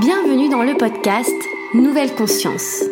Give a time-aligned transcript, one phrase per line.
[0.00, 1.30] Bienvenue dans le podcast
[1.72, 2.82] Nouvelle Conscience.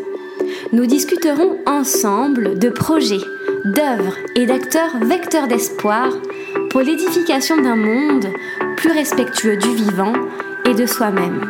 [0.72, 3.24] Nous discuterons ensemble de projets,
[3.64, 6.10] d'œuvres et d'acteurs vecteurs d'espoir
[6.70, 8.28] pour l'édification d'un monde
[8.76, 10.12] plus respectueux du vivant
[10.64, 11.44] et de soi-même.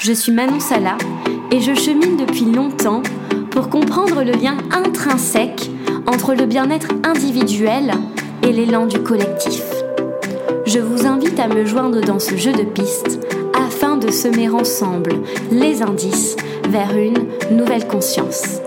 [0.00, 0.98] Je suis Manon Sala
[1.52, 3.04] et je chemine depuis longtemps
[3.52, 5.70] pour comprendre le lien intrinsèque
[6.08, 7.92] entre le bien-être individuel
[8.42, 9.62] et l'élan du collectif.
[10.66, 13.21] Je vous invite à me joindre dans ce jeu de pistes
[14.02, 15.12] de semer ensemble
[15.50, 16.36] les indices
[16.68, 18.60] vers une nouvelle conscience.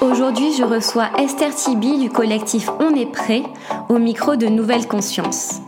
[0.00, 3.42] Aujourd'hui, je reçois Esther Tibi du collectif On est prêt
[3.88, 5.60] au micro de Nouvelle Conscience.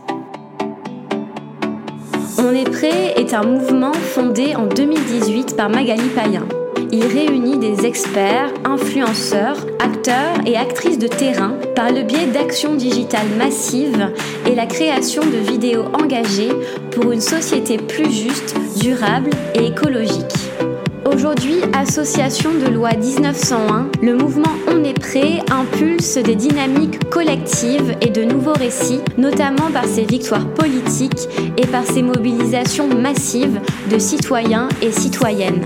[2.37, 6.58] On est prêt est un mouvement fondé en 2018 par Magali Payen.
[6.91, 13.29] Il réunit des experts, influenceurs, acteurs et actrices de terrain par le biais d'actions digitales
[13.37, 14.11] massives
[14.47, 16.51] et la création de vidéos engagées
[16.91, 20.33] pour une société plus juste, durable et écologique.
[21.05, 28.09] Aujourd'hui, association de loi 1901, le mouvement On est prêt impulse des dynamiques collectives et
[28.09, 33.59] de nouveaux récits, notamment par ses victoires politiques et par ses mobilisations massives
[33.91, 35.65] de citoyens et citoyennes.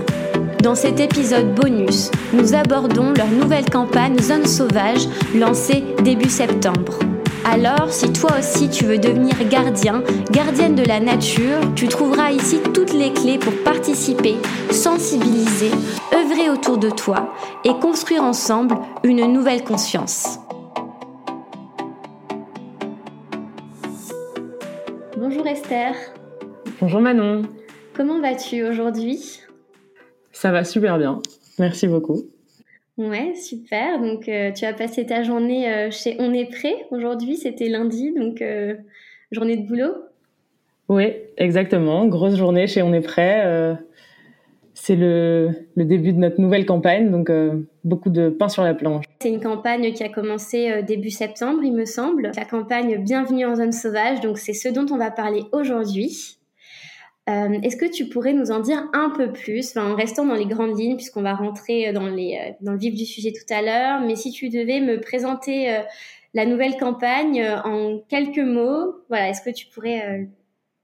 [0.64, 6.98] Dans cet épisode bonus, nous abordons leur nouvelle campagne Zone Sauvage lancée début septembre.
[7.44, 12.60] Alors, si toi aussi tu veux devenir gardien, gardienne de la nature, tu trouveras ici
[12.72, 14.36] toutes les clés pour participer,
[14.70, 15.70] sensibiliser,
[16.14, 17.34] œuvrer autour de toi
[17.66, 20.38] et construire ensemble une nouvelle conscience.
[25.18, 25.94] Bonjour Esther.
[26.80, 27.42] Bonjour Manon.
[27.94, 29.42] Comment vas-tu aujourd'hui?
[30.34, 31.22] Ça va super bien.
[31.58, 32.24] Merci beaucoup.
[32.98, 34.00] Ouais, super.
[34.00, 36.86] Donc, euh, tu as passé ta journée euh, chez On est prêt.
[36.90, 38.74] Aujourd'hui, c'était lundi, donc euh,
[39.30, 39.94] journée de boulot.
[40.88, 42.06] Oui, exactement.
[42.06, 43.76] Grosse journée chez On est prêt.
[44.74, 47.30] c'est le, le, début de notre nouvelle campagne, donc
[47.84, 49.04] beaucoup de pain sur la planche.
[49.22, 52.32] C'est une campagne qui a commencé début septembre, il me semble.
[52.36, 56.38] La campagne Bienvenue en zone sauvage, donc c'est ce dont on va parler aujourd'hui.
[57.30, 60.44] Euh, est-ce que tu pourrais nous en dire un peu plus, en restant dans les
[60.44, 63.62] grandes lignes, puisqu'on va rentrer dans, les, euh, dans le vif du sujet tout à
[63.62, 65.78] l'heure, mais si tu devais me présenter euh,
[66.34, 70.28] la nouvelle campagne en quelques mots, voilà, est-ce que tu pourrais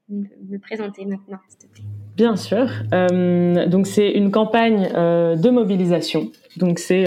[0.09, 1.83] me présenter maintenant, s'il te plaît?
[2.15, 2.67] Bien sûr.
[3.67, 6.31] donc c'est une campagne de mobilisation.
[6.55, 7.05] Donc c'est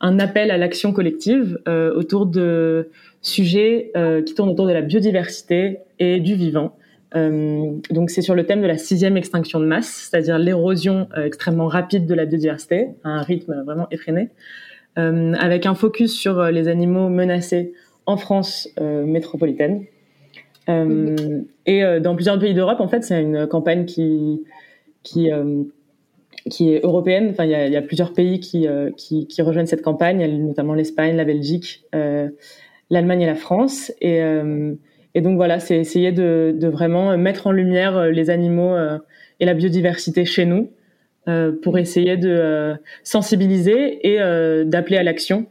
[0.00, 2.90] un appel à l'action collective autour de
[3.22, 3.92] sujets
[4.26, 6.76] qui tournent autour de la biodiversité et du vivant.
[7.16, 11.24] Euh, donc c'est sur le thème de la sixième extinction de masse, c'est-à-dire l'érosion euh,
[11.24, 14.28] extrêmement rapide de la biodiversité, à un rythme vraiment effréné,
[14.98, 17.72] euh, avec un focus sur les animaux menacés
[18.06, 19.84] en France métropolitaine.
[21.66, 24.44] Et dans plusieurs pays d'Europe, en fait, c'est une campagne qui
[25.02, 25.26] qui
[26.72, 27.28] est européenne.
[27.30, 31.84] Enfin, il y a, plusieurs pays qui, qui, rejoignent cette campagne, notamment l'Espagne, la Belgique,
[31.92, 33.92] l'Allemagne et la France.
[35.14, 38.98] Et donc voilà, c'est essayer de, vraiment mettre en lumière euh, les animaux euh,
[39.40, 40.70] et la biodiversité chez nous
[41.28, 44.18] euh, pour essayer de sensibiliser et
[44.64, 45.46] d'appeler à l'action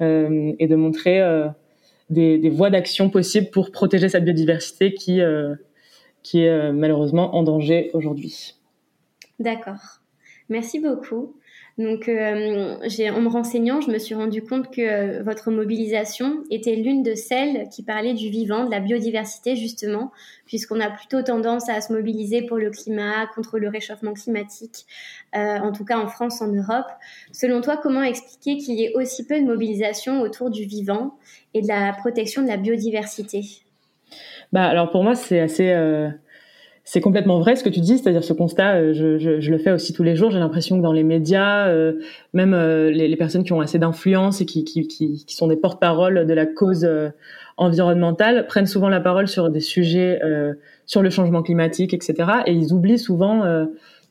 [0.00, 1.22] et de montrer
[2.10, 5.20] des, des, voies d'action possibles pour protéger cette biodiversité qui,
[6.22, 8.56] qui est malheureusement en danger aujourd'hui.
[9.38, 10.00] D'accord.
[10.48, 11.36] Merci beaucoup.
[11.76, 16.76] Donc, euh, en me renseignant, je me suis rendu compte que euh, votre mobilisation était
[16.76, 20.12] l'une de celles qui parlait du vivant, de la biodiversité justement,
[20.46, 24.86] puisqu'on a plutôt tendance à se mobiliser pour le climat, contre le réchauffement climatique,
[25.34, 26.86] euh, en tout cas en France, en Europe.
[27.32, 31.18] Selon toi, comment expliquer qu'il y ait aussi peu de mobilisation autour du vivant
[31.54, 33.42] et de la protection de la biodiversité?
[34.52, 35.72] Bah, alors pour moi, c'est assez
[36.86, 39.56] c'est complètement vrai ce que tu dis, c'est-à-dire ce constat, euh, je, je, je, le
[39.56, 40.30] fais aussi tous les jours.
[40.30, 41.94] J'ai l'impression que dans les médias, euh,
[42.34, 45.48] même euh, les, les, personnes qui ont assez d'influence et qui, qui, qui, qui, sont
[45.48, 46.86] des porte-parole de la cause
[47.56, 50.20] environnementale prennent souvent la parole sur des sujets
[50.84, 52.14] sur le changement climatique, etc.
[52.46, 53.42] Et ils oublient souvent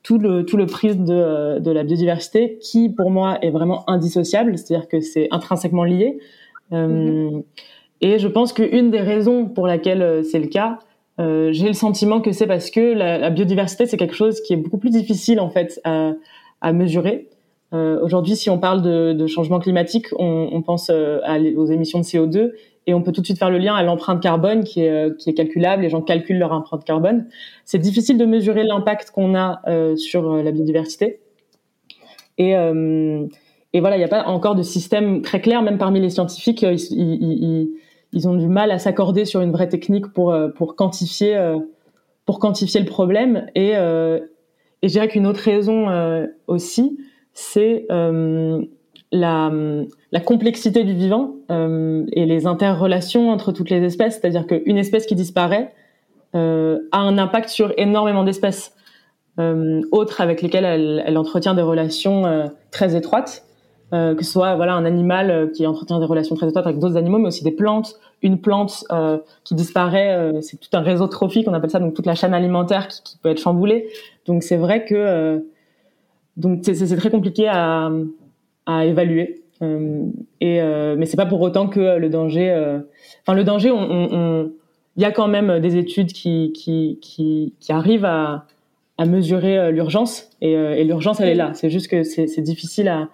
[0.02, 4.58] tout le tout le prisme de, de la biodiversité, qui pour moi est vraiment indissociable,
[4.58, 6.18] c'est-à-dire que c'est intrinsèquement lié.
[6.72, 7.44] Mm-hmm.
[8.02, 10.80] Et je pense qu'une des raisons pour laquelle c'est le cas,
[11.20, 14.54] euh, j'ai le sentiment que c'est parce que la, la biodiversité c'est quelque chose qui
[14.54, 16.14] est beaucoup plus difficile en fait à,
[16.62, 17.28] à mesurer.
[17.74, 21.20] Euh, Aujourd'hui, si on parle de, de changement climatique, on, on pense euh,
[21.56, 22.52] aux émissions de CO2
[22.86, 25.14] et on peut tout de suite faire le lien à l'empreinte carbone qui est, euh,
[25.18, 25.82] qui est calculable.
[25.84, 27.28] Les gens calculent leur empreinte carbone.
[27.66, 31.20] C'est difficile de mesurer l'impact qu'on a euh, sur la biodiversité.
[32.40, 36.10] Et, et voilà, il n'y a pas encore de système très clair, même parmi les
[36.10, 36.64] scientifiques.
[36.64, 37.70] Ils, ils, ils
[38.28, 41.38] ont du mal à s'accorder sur une vraie technique pour pour quantifier
[42.26, 43.48] pour quantifier le problème.
[43.56, 45.88] Et et je dirais qu'une autre raison
[46.48, 47.00] aussi
[47.34, 47.88] c'est
[49.14, 49.52] la,
[50.12, 55.06] la, complexité du vivant euh, et les interrelations entre toutes les espèces, c'est-à-dire qu'une espèce
[55.06, 55.72] qui disparaît
[56.36, 58.74] euh, a un impact sur énormément d'espèces
[59.40, 63.46] euh, autres avec lesquelles elle, elle, entretient des relations euh, très étroites,
[63.94, 66.98] euh, que ce soit voilà un animal qui entretient des relations très étroites avec d'autres
[66.98, 67.96] animaux, mais aussi des plantes.
[68.22, 68.86] Une plante
[69.44, 72.88] qui disparaît, c'est tout un réseau trophique, on appelle ça donc toute la chaîne alimentaire
[72.88, 73.90] qui, peut être chamboulée.
[74.26, 75.46] Donc c'est vrai que
[76.38, 77.92] donc c'est très compliqué à
[78.66, 79.44] à évaluer.
[79.62, 80.06] Euh,
[80.42, 82.52] et euh, mais c'est pas pour autant que le danger.
[82.52, 82.80] Euh,
[83.22, 88.06] enfin, le danger, il y a quand même des études qui qui qui, qui arrivent
[88.06, 88.46] à
[89.00, 91.54] à mesurer l'urgence et, et l'urgence elle est là.
[91.56, 93.10] C'est juste que c'est difficile à,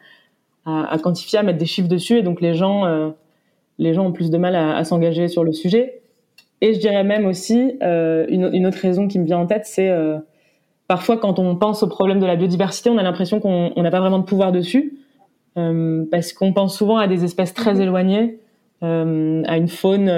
[0.66, 3.14] à, à, quantifier, à mettre des chiffres dessus et donc les gens
[3.78, 6.02] les gens ont plus de mal à, à s'engager sur le sujet.
[6.62, 9.90] Et je dirais même aussi une, une, autre raison qui me vient en tête, c'est
[10.88, 14.02] parfois quand on pense au problème de la biodiversité, on a l'impression qu'on n'a pas
[14.02, 15.00] vraiment de pouvoir dessus.
[15.58, 17.82] Euh, parce qu'on pense souvent à des espèces très mhm.
[17.82, 18.40] éloignées,
[18.84, 20.10] euh, à une faune.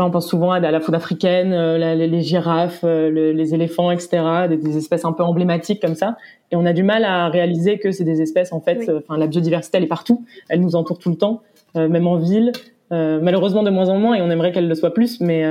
[0.00, 4.46] Euh, on pense souvent à la faune africaine, les, girafes, les éléphants, etc.
[4.48, 6.16] Des, espèces un peu emblématiques comme ça.
[6.50, 8.90] Et on a du mal à réaliser que c'est des espèces en fait.
[8.90, 11.42] Enfin, la biodiversité elle est partout, elle nous entoure tout le temps,
[11.74, 12.52] même en ville.
[12.90, 15.44] malheureusement de moins en moins, et on aimerait qu'elle le soit plus, mais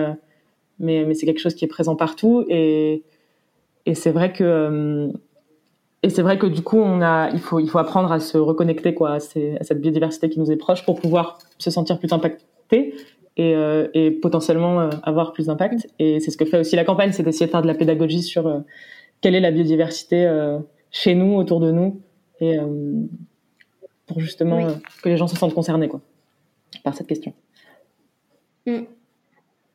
[0.77, 2.45] mais, mais c'est quelque chose qui est présent partout.
[2.49, 3.03] Et
[3.85, 5.11] et c'est vrai que
[6.05, 8.37] et c'est vrai que du coup, on a, il faut, il faut apprendre à se
[8.37, 12.93] reconnecter quoi, à, cette biodiversité qui nous est proche pour pouvoir se sentir plus impacté
[13.37, 15.87] et, euh, et potentiellement euh, avoir plus d'impact.
[15.99, 18.21] Et c'est ce que fait aussi la campagne, c'est d'essayer de faire de la pédagogie
[18.21, 18.59] sur euh,
[19.21, 20.29] quelle est la biodiversité
[20.91, 22.01] chez nous, autour de nous,
[22.41, 22.57] et
[24.05, 24.67] pour justement
[25.01, 26.01] que les gens se sentent concernés quoi,
[26.83, 27.33] par cette question.
[28.67, 28.81] Mm.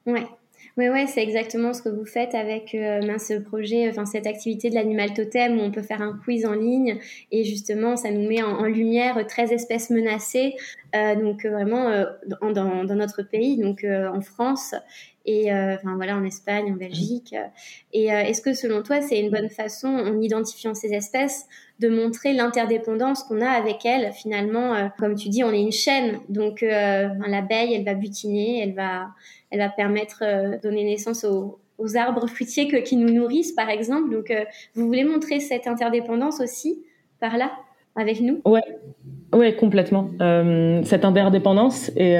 [0.07, 0.27] Ouais.
[0.77, 4.71] Oui, ouais, c'est exactement ce que vous faites avec euh, ce projet, enfin cette activité
[4.71, 6.99] de l'animal totem où on peut faire un quiz en ligne
[7.33, 10.55] et justement ça nous met en, lumière 13 espèces menacées,
[10.95, 14.75] euh, donc euh, vraiment euh, dans, dans, notre pays, donc en France
[15.27, 17.35] et enfin voilà en Espagne, en Belgique.
[17.93, 21.47] Et est-ce que selon toi c'est une bonne façon, en identifiant ces espèces,
[21.79, 26.21] de montrer l'interdépendance qu'on a avec elles finalement, comme tu dis, on est une chaîne,
[26.29, 29.09] donc l'abeille elle va butiner, elle va
[29.51, 31.59] elle va permettre de euh, donner naissance aux,
[31.97, 34.11] arbres fruitiers qui nous nourrissent, par exemple.
[34.15, 34.45] Donc, euh,
[34.75, 36.83] vous voulez montrer cette interdépendance aussi
[37.21, 37.51] par là
[37.97, 38.43] avec nous?
[38.45, 38.61] Ouais,
[39.33, 40.11] ouais, complètement.
[40.21, 42.17] Euh, cette interdépendance et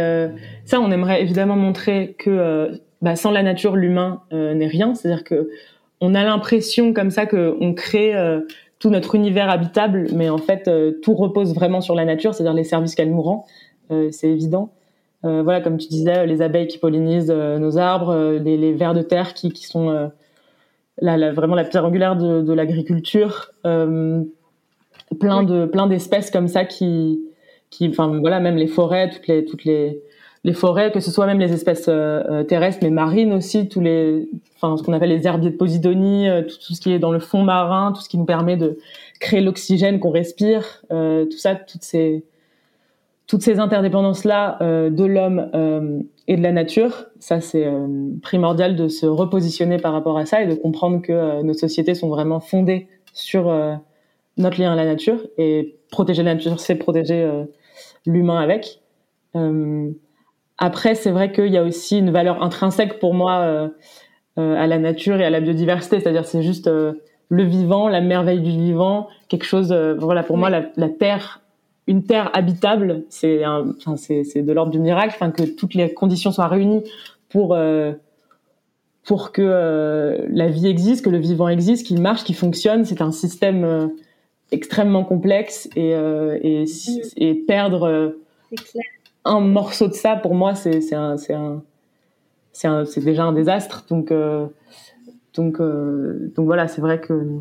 [0.65, 4.95] ça, on aimerait évidemment montrer que bah, sans la nature, l'humain n'est rien.
[4.95, 5.51] C'est-à-dire que
[6.01, 8.15] on a l'impression comme ça que on crée
[8.79, 10.71] tout notre univers habitable, mais en fait,
[11.03, 13.47] tout repose vraiment sur la nature, c'est-à-dire les services qu'elle nous rend.
[14.11, 14.71] c'est évident.
[15.25, 18.95] Euh, voilà, comme tu disais, les abeilles qui pollinisent euh, nos arbres, euh, les, vers
[18.95, 20.11] de terre qui, qui sont
[21.01, 23.53] la, vraiment la pierre angulaire de, de l'agriculture.
[23.63, 27.21] plein de plein d'espèces comme ça qui
[27.69, 30.01] qui enfin voilà même les forêts toutes les toutes les
[30.45, 31.91] les forêts que ce soit même les espèces
[32.47, 36.55] terrestres mais marines aussi tous les enfin ce qu'on appelle les herbiers de Posidonie tout,
[36.65, 38.79] tout, ce qui est dans le fond marin tout ce qui nous permet de
[39.19, 42.25] créer l'oxygène qu'on respire tout ça toutes ces
[43.31, 47.87] toutes ces interdépendances-là euh, de l'homme euh, et de la nature, ça c'est euh,
[48.23, 52.09] primordial de se repositionner par rapport à ça et de comprendre que nos sociétés sont
[52.09, 53.53] vraiment fondées sur
[54.37, 57.29] notre lien à la nature et protéger la nature, c'est protéger
[58.07, 58.81] l'humain avec.
[60.59, 63.71] après, c'est vrai qu'il y a aussi une valeur intrinsèque pour moi
[64.37, 68.51] à la nature et à la biodiversité, c'est-à-dire c'est juste le vivant, la merveille du
[68.51, 69.73] vivant, quelque chose.
[69.99, 71.41] voilà, pour moi, la, la terre
[71.87, 76.31] une terre habitable, c'est enfin, c'est de l'ordre du miracle, enfin que toutes les conditions
[76.31, 76.85] soient réunies
[77.29, 77.93] pour euh,
[79.05, 82.85] pour que euh, la vie existe, que le vivant existe, qu'il marche, qu'il fonctionne.
[82.85, 83.87] C'est un système euh,
[84.53, 86.65] extrêmement complexe et et,
[87.17, 88.15] et, perdre
[89.25, 93.85] un morceau de ça pour moi c'est c'est un c'est un c'est déjà un désastre.
[93.89, 94.13] Donc
[95.35, 97.41] donc donc voilà, c'est vrai que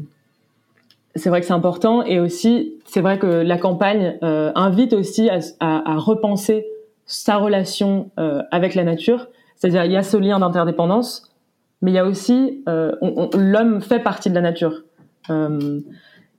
[1.15, 5.29] c'est vrai que c'est important et aussi c'est vrai que la campagne euh, invite aussi
[5.29, 6.65] à, à, à, repenser
[7.05, 9.27] sa relation euh, avec la nature.
[9.55, 11.33] C'est-à-dire il y a ce lien d'interdépendance,
[11.81, 12.91] mais il y a aussi euh,
[13.33, 14.83] l'homme fait partie de la nature
[15.29, 15.81] euh,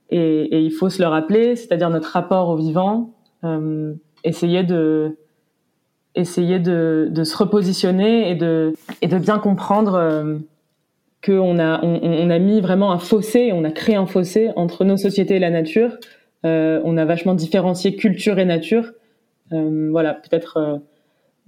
[0.09, 3.13] et, et, il faut se le rappeler, c'est-à-dire notre rapport au vivant,
[3.45, 3.93] euh,
[4.25, 5.17] essayer de
[6.15, 10.39] essayer de, de, se repositionner et de et de bien comprendre
[11.23, 14.83] qu'on a, on, on, a mis vraiment un fossé, on a créé un fossé entre
[14.85, 15.97] nos sociétés et la nature.
[16.45, 18.91] Euh, on a vachement différencié culture et nature.
[19.53, 20.81] Euh, voilà, peut-être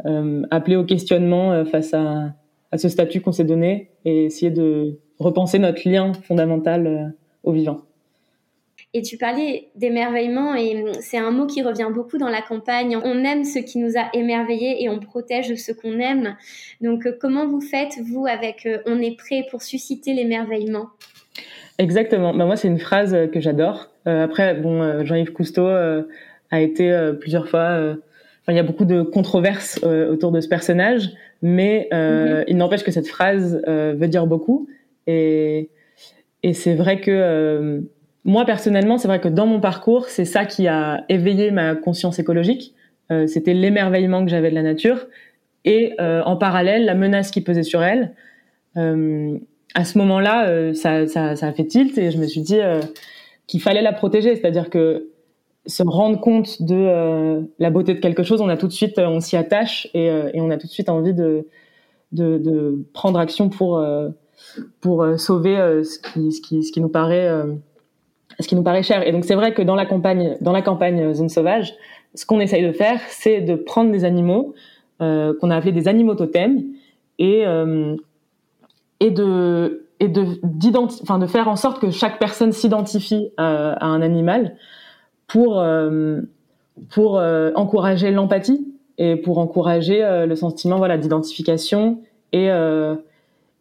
[0.05, 2.33] euh, appeler au questionnement face à,
[2.71, 7.13] à ce statut qu'on s'est donné et essayer de repenser notre lien fondamental
[7.43, 7.81] au vivant.
[8.95, 12.95] Et tu parlais d'émerveillement et c'est un mot qui revient beaucoup dans la campagne.
[13.03, 16.35] On aime ce qui nous a émerveillés et on protège ce qu'on aime.
[16.79, 20.89] Donc euh, comment vous faites, vous, avec euh, On est prêt pour susciter l'émerveillement?
[21.79, 22.35] Exactement.
[22.35, 23.89] Bah, moi, c'est une phrase que j'adore.
[24.07, 27.95] Euh, après, bon, Jean-Yves Cousteau a été plusieurs fois...
[28.47, 31.09] il y a beaucoup de controverses autour de ce personnage,
[31.41, 32.43] mais mm-hmm.
[32.47, 34.67] il n'empêche que cette phrase veut dire beaucoup.
[35.07, 35.71] Et,
[36.43, 37.81] et c'est vrai que
[38.25, 42.19] moi personnellement, c'est vrai que dans mon parcours, c'est ça qui a éveillé ma conscience
[42.19, 42.73] écologique.
[43.11, 45.07] Euh, c'était l'émerveillement que j'avais de la nature
[45.65, 48.13] et euh, en parallèle la menace qui pesait sur elle.
[48.77, 49.37] Euh,
[49.75, 52.59] à ce moment-là, euh, ça, ça, ça, a fait tilt et je me suis dit
[52.59, 52.79] euh,
[53.47, 55.09] qu'il fallait la protéger, c'est-à-dire que
[55.65, 59.21] se rendre compte de la beauté de quelque chose, on a tout de suite, on
[59.21, 61.47] s'y attache et, et, on a tout de suite envie de,
[62.11, 63.81] de, de prendre action pour
[64.81, 67.29] pour sauver ce qui, ce qui ce qui nous paraît
[68.39, 69.07] ce qui nous paraît cher.
[69.07, 71.73] Et donc c'est vrai que dans la campagne, dans la campagne Zone Sauvage,
[72.15, 74.53] ce qu'on essaye de faire, c'est de prendre des animaux
[75.01, 76.63] euh, qu'on a appelés des animaux totems
[77.19, 77.95] et euh,
[78.99, 80.25] et de et de
[81.01, 84.55] enfin de faire en sorte que chaque personne s'identifie à, un animal
[85.27, 86.21] pour euh,
[86.89, 92.49] pour euh, encourager l'empathie et pour encourager euh, le sentiment voilà d'identification et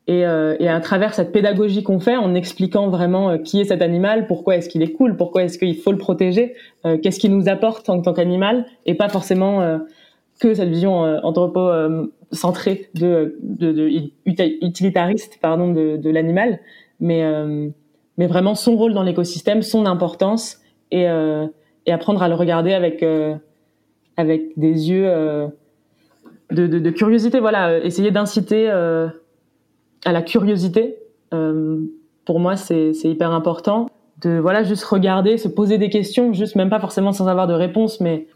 [0.08, 3.64] et, euh, et, à travers cette pédagogie qu'on fait, en expliquant vraiment euh, qui est
[3.64, 6.54] cet animal, pourquoi est-ce qu'il est cool, pourquoi est-ce qu'il faut le protéger,
[6.84, 9.78] euh, qu'est-ce qu'il nous apporte en tant qu'animal, et pas forcément euh,
[10.40, 13.88] que cette vision anthropocentrée de, de, de,
[14.60, 16.58] utilitariste pardon de, de l'animal,
[16.98, 17.22] mais
[18.18, 20.58] mais vraiment son rôle dans l'écosystème, son importance,
[20.90, 23.04] et, et apprendre à le regarder avec
[24.16, 25.06] avec des yeux
[26.50, 27.38] de, de, curiosité.
[27.38, 28.68] Voilà, essayer d'inciter
[30.04, 30.96] à la curiosité.
[31.32, 31.80] Euh,
[32.24, 33.88] pour moi, c'est hyper important
[34.22, 37.54] de voilà juste regarder, se poser des questions, juste même pas forcément sans avoir de
[37.54, 38.26] réponse, mais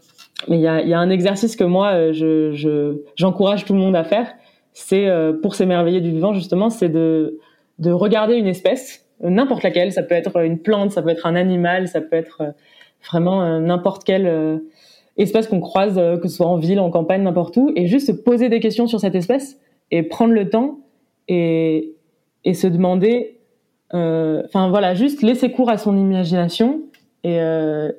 [0.47, 3.79] mais il y a, y a, un exercice que moi euh, je j'encourage tout le
[3.79, 4.33] monde à faire,
[4.73, 7.39] c'est euh, pour s'émerveiller du vivant justement, c'est de
[7.79, 11.35] de regarder une espèce, n'importe laquelle, ça peut être une plante, ça peut être un
[11.35, 12.51] animal, ça peut être euh,
[13.07, 14.59] vraiment n'importe quelle
[15.15, 18.11] espèce qu'on croise, que ce soit en ville, en campagne, n'importe où, et juste se
[18.11, 19.59] poser des questions sur cette espèce
[19.91, 20.79] et prendre le temps
[21.27, 21.93] et,
[22.53, 23.39] se demander,
[23.93, 26.81] euh, enfin voilà, juste laisser cours à son imagination
[27.23, 27.91] et, euh,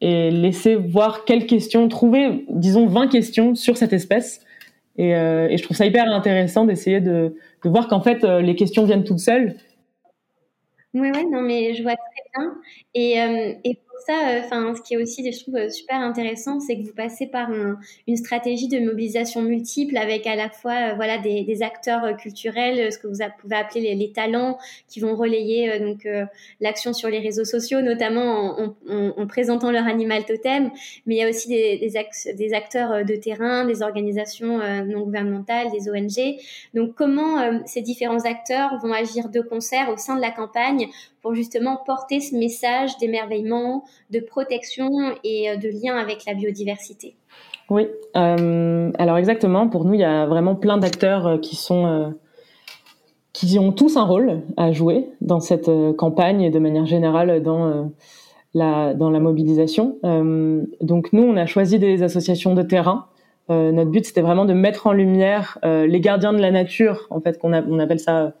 [0.00, 4.40] laisser voir quelles questions, trouver, disons, 20 questions sur cette espèce.
[4.96, 8.84] Et, euh, et je trouve ça hyper intéressant d'essayer de, voir qu'en fait, les questions
[8.84, 9.56] viennent toutes seules.
[10.94, 12.54] Oui, oui, non, mais je vois très bien.
[12.94, 16.76] Et, et ça, euh, enfin, ce qui est aussi, je trouve, euh, super intéressant, c'est
[16.76, 17.48] que vous passez par
[18.06, 22.98] une stratégie de mobilisation multiple avec à la fois, euh, voilà, des, acteurs culturels, ce
[22.98, 26.06] que vous pouvez appeler les, talents, qui vont relayer donc
[26.60, 30.70] l'action sur les réseaux sociaux, notamment en, en, en, présentant leur animal totem.
[31.06, 36.38] Mais il y a aussi des acteurs de terrain, des organisations non gouvernementales, des ONG.
[36.74, 40.88] Donc, comment ces différents acteurs vont agir de concert au sein de la campagne
[41.22, 44.90] pour justement porter ce message d'émerveillement, de protection
[45.24, 47.16] et euh, de lien avec la biodiversité.
[47.70, 49.68] Oui, euh, alors exactement.
[49.68, 52.14] Pour nous, il y a vraiment plein d'acteurs euh, qui sont
[53.34, 57.92] qui ont tous un rôle à jouer dans cette campagne et de manière générale dans
[58.52, 59.98] la dans la mobilisation.
[60.80, 63.06] donc nous, on a choisi des associations de terrain.
[63.48, 67.38] notre but, c'était vraiment de mettre en lumière les gardiens de la nature, en fait,
[67.38, 68.32] qu'on on appelle ça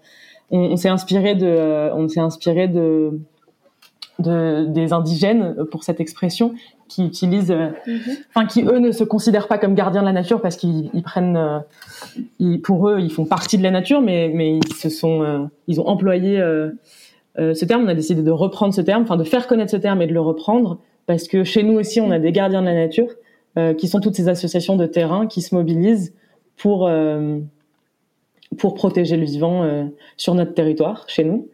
[0.50, 3.20] on, s'est inspiré de, euh, on s'est inspiré de,
[4.18, 6.54] de, des indigènes pour cette expression
[6.88, 8.16] qui utilisent, euh, mhm.
[8.34, 11.02] enfin qui eux ne se considèrent pas comme gardiens de la nature parce qu'ils ils
[11.02, 11.58] prennent, euh,
[12.38, 15.80] ils, pour eux ils font partie de la nature, mais mais ils se sont, ils
[15.80, 16.42] ont employé
[17.36, 17.84] ce terme.
[17.84, 20.14] On a décidé de reprendre ce terme, enfin de faire connaître ce terme et de
[20.14, 23.08] le reprendre parce que chez nous aussi on a des gardiens de la nature
[23.76, 26.14] qui sont toutes ces associations de terrain qui se mobilisent
[26.56, 26.88] pour
[28.58, 29.84] pour protéger le vivant euh,
[30.16, 31.48] sur notre territoire, chez nous.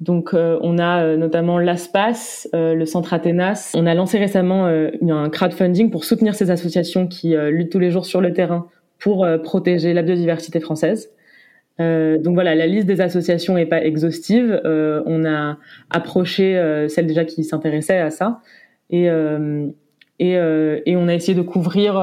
[0.00, 3.72] Donc, euh, on a euh, notamment l'ASPAS, le Centre Athénas.
[3.74, 8.06] On a lancé récemment un crowdfunding pour soutenir ces associations qui luttent tous les jours
[8.06, 8.66] sur le terrain
[8.98, 11.10] pour protéger la biodiversité française.
[11.78, 14.60] donc voilà, la liste des associations n'est pas exhaustive.
[14.64, 15.58] on a
[15.90, 18.40] approché celles déjà qui s'intéressaient à ça
[18.90, 19.06] et,
[20.18, 21.94] et, et on a essayé de couvrir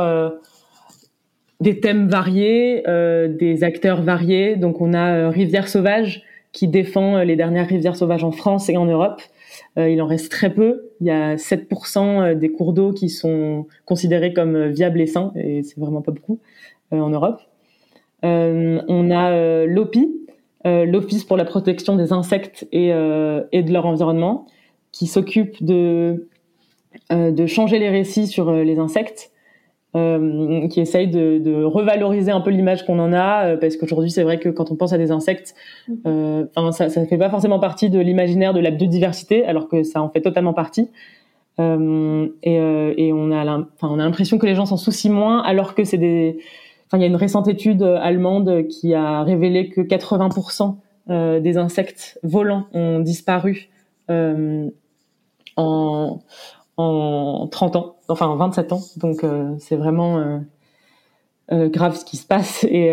[1.60, 4.56] des thèmes variés, euh, des acteurs variés.
[4.56, 8.70] Donc on a euh, Rivière Sauvage qui défend euh, les dernières rivières sauvages en France
[8.70, 9.22] et en Europe.
[9.76, 10.90] il en reste très peu.
[11.02, 15.64] Il y a 7% des cours d'eau qui sont considérés comme viables et sains, et
[15.64, 16.40] c'est vraiment pas beaucoup.
[16.92, 17.42] en Europe.
[18.24, 20.10] on a l'OPI,
[20.66, 24.48] l'Office pour la protection des insectes et, et de leur environnement,
[24.92, 26.28] qui s'occupe de
[27.46, 29.32] changer les récits sur les insectes
[29.98, 34.12] euh, qui essaye de, de, revaloriser un peu l'image qu'on en a, euh, parce qu'aujourd'hui
[34.12, 35.56] c'est vrai que quand on pense à des insectes,
[35.88, 35.98] mhm.
[36.06, 40.02] euh, ça, ça fait pas forcément partie de l'imaginaire de la biodiversité, alors que ça
[40.02, 40.92] en fait totalement partie.
[41.60, 42.56] Euh, et,
[42.98, 45.84] et, on a, enfin on a l'impression que les gens s'en soucient moins, alors que
[45.84, 46.38] c'est des,
[46.86, 50.76] enfin il y a une récente étude allemande qui a révélé que 80%
[51.42, 53.70] des insectes volants ont disparu
[55.58, 56.20] en
[56.78, 58.82] en 30 ans, enfin 27 ans.
[58.98, 60.38] Donc euh, c'est vraiment euh,
[61.52, 62.64] euh, grave ce qui se passe.
[62.70, 62.88] Et,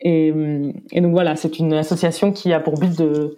[0.00, 0.34] et,
[0.90, 3.36] et, donc voilà, c'est une association qui a pour but de,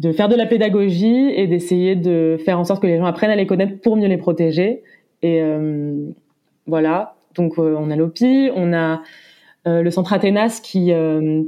[0.00, 3.30] de faire de la pédagogie et d'essayer de faire en sorte que les gens apprennent
[3.30, 4.82] à les connaître pour mieux les protéger.
[5.22, 5.40] Et
[6.66, 9.00] voilà, donc on a l'OPI, on a
[9.64, 10.92] le centre Athénas qui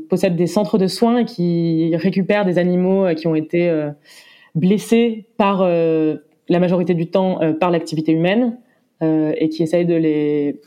[0.09, 3.91] possède des centres de soins et qui récupère des animaux qui ont été
[4.55, 5.63] blessés par
[6.49, 8.59] la majorité du temps euh, par l'activité humaine
[9.03, 10.61] euh, et qui essayent de les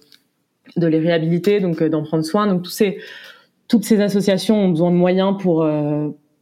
[0.78, 2.48] de les réhabiliter, donc euh, d'en prendre soin.
[2.48, 2.98] Donc tous ces
[3.68, 5.68] toutes ces associations ont besoin de moyens pour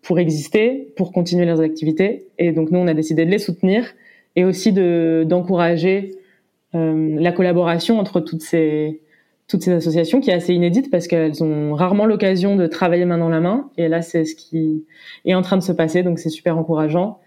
[0.02, 2.28] pour exister, pour continuer leurs activités.
[2.38, 3.86] Et donc nous, on a décidé de les soutenir
[4.38, 6.16] et aussi de d'encourager
[6.76, 9.02] euh, la collaboration entre toutes ces
[9.48, 13.18] toutes ces associations qui est assez inédite parce qu'elles ont rarement l'occasion de travailler main
[13.18, 13.70] dans la main.
[13.78, 14.86] Et là, c'est ce qui
[15.26, 17.20] est en train de se passer, donc c'est super encourageant.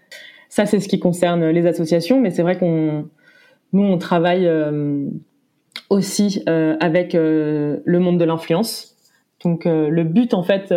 [0.51, 3.05] Ça, c'est ce qui concerne les associations, mais c'est vrai qu'on,
[3.71, 5.05] nous, on travaille euh,
[5.89, 8.97] aussi euh, avec euh, le monde de l'influence.
[9.45, 10.71] Donc, le but, en fait,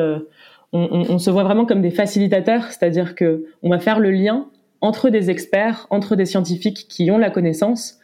[0.73, 4.47] on, se voit vraiment comme des facilitateurs, c'est-à-dire que on va faire le lien
[4.81, 7.99] entre des experts, entre des scientifiques qui ont la connaissance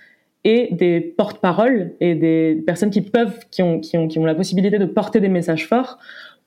[0.45, 4.35] et des porte-paroles et des personnes qui peuvent, qui ont, qui ont, qui ont la
[4.35, 5.99] possibilité de porter des messages forts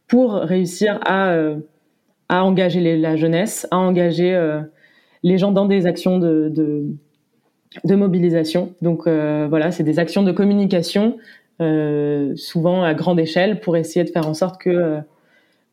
[0.07, 1.35] pour réussir à,
[2.29, 4.61] à engager la jeunesse, à engager
[5.23, 6.51] les gens dans des actions de,
[7.83, 8.73] de, mobilisation.
[8.81, 11.17] Donc euh, voilà, c'est des actions de communication,
[11.61, 14.99] euh, souvent à grande échelle, pour essayer de faire en sorte que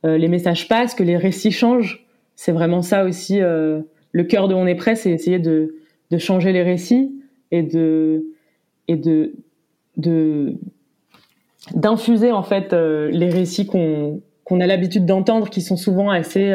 [0.06, 2.06] euh, les messages passent, que les récits changent.
[2.36, 5.74] C'est vraiment ça aussi le cœur de On est prêt, c'est essayer de,
[6.10, 7.12] de changer les récits
[7.50, 8.24] et de
[8.88, 9.34] et de
[9.98, 10.54] de
[11.74, 16.50] d'infuser en fait les récits qu'on qu'on a l'habitude d'entendre, qui sont souvent assez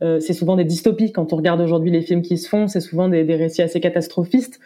[0.00, 1.10] c'est souvent des dystopies.
[1.10, 3.80] Quand on regarde aujourd'hui les films qui se font, c'est souvent des, des, récits assez
[3.80, 4.60] catastrophistes.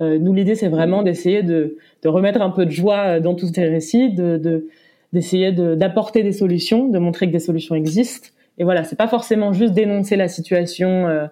[0.00, 3.52] Euh, nous, l'idée, c'est vraiment d'essayer de, de, remettre un peu de joie dans tous
[3.52, 4.66] ces récits, de,
[5.12, 8.28] d'essayer de, d'apporter des solutions, de montrer que des solutions existent.
[8.58, 11.26] Et voilà, c'est pas forcément juste dénoncer la situation euh,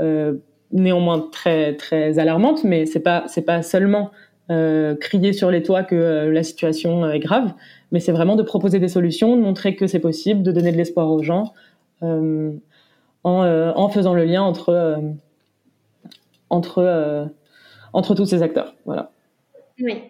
[0.00, 0.34] euh
[0.72, 4.10] néanmoins très très alarmante, mais c'est pas c'est pas seulement
[4.50, 7.52] euh, crier sur les toits que la situation est grave,
[7.92, 10.76] mais c'est vraiment de proposer des solutions, de montrer que c'est possible, de donner de
[10.76, 11.52] l'espoir aux gens.
[13.26, 14.98] Euh, en, faisant le lien entre euh,
[16.50, 17.24] entre euh,
[17.94, 18.74] entre tous ces acteurs.
[18.84, 19.10] Voilà.
[19.80, 20.02] Oui.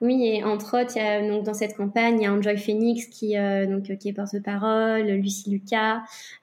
[0.00, 3.34] Oui, et entre autres, donc, dans cette campagne, il y a Enjoy Phoenix qui,
[3.68, 6.00] donc, qui est porte-parole, Lucie Lucas,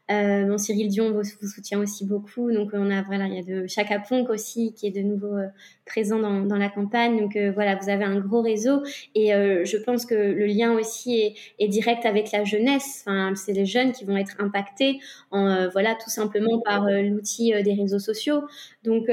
[0.10, 2.52] euh, bon, Cyril Dion vous, soutient aussi beaucoup.
[2.52, 5.36] Donc on a voilà, il y a de Chaka Ponk aussi qui est de nouveau
[5.36, 5.48] euh,
[5.86, 7.20] présent dans, dans, la campagne.
[7.20, 8.84] Donc euh, voilà, vous avez un gros réseau
[9.15, 13.04] et euh, je pense que le lien aussi est, est direct avec la jeunesse.
[13.06, 15.00] Enfin, c'est les jeunes qui vont être impactés
[15.32, 18.43] en voilà tout simplement par l'outil des réseaux sociaux.
[18.84, 19.10] Donc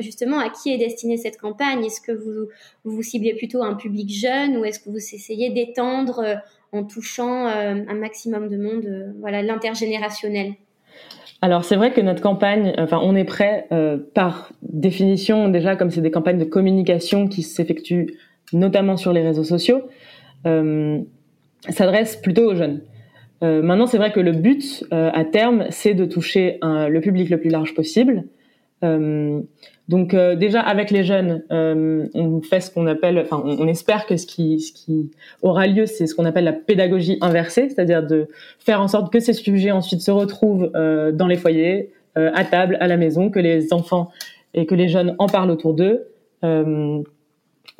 [0.00, 1.84] justement, à qui est destinée cette campagne?
[1.84, 2.48] Est-ce que vous,
[2.84, 7.46] vous vous ciblez plutôt un public jeune ou est-ce que vous essayez d'étendre en touchant
[7.46, 10.54] euh, un maximum de monde, euh, voilà, l'intergénérationnel.
[11.42, 15.90] Alors c'est vrai que notre campagne, enfin on est prêt euh, par définition déjà comme
[15.90, 18.14] c'est des campagnes de communication qui s'effectuent
[18.52, 19.82] notamment sur les réseaux sociaux,
[20.44, 22.82] s'adresse plutôt aux jeunes.
[23.40, 27.48] maintenant c'est vrai que le but à terme c'est de toucher le public le plus
[27.48, 28.24] large possible.
[29.92, 34.06] Donc euh, déjà avec les jeunes, euh, on fait ce qu'on appelle, enfin on, espère
[34.06, 35.10] que ce qui, ce qui
[35.42, 39.20] aura lieu, c'est ce qu'on appelle la pédagogie inversée, c'est-à-dire de faire en sorte que
[39.20, 43.38] ces sujets ensuite se retrouvent euh, dans les foyers, à table, à la maison, que
[43.38, 44.10] les enfants
[44.52, 46.08] et que les jeunes en parlent autour d'eux,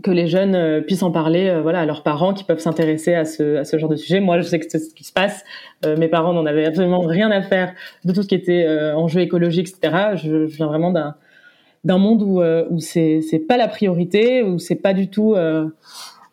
[0.03, 3.63] que les jeunes puissent en parler, voilà, à leurs parents qui peuvent s'intéresser à ce,
[3.79, 4.21] genre de sujet.
[4.21, 5.45] Moi, je sais que c'est ce qui se passe.
[5.85, 7.73] mes parents n'en avaient absolument rien à faire
[8.05, 10.17] de tout ce qui était enjeu écologique, etc.
[10.17, 14.95] Je, viens vraiment d'un monde où euh, où c'est pas la priorité, où c'est pas
[14.95, 15.69] du tout euh,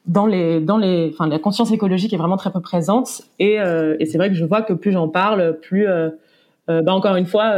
[0.05, 3.95] dans les dans les enfin la conscience écologique est vraiment très peu présente et euh,
[4.05, 5.87] c'est vrai que je vois que plus j'en parle, plus
[6.67, 7.55] bah encore une fois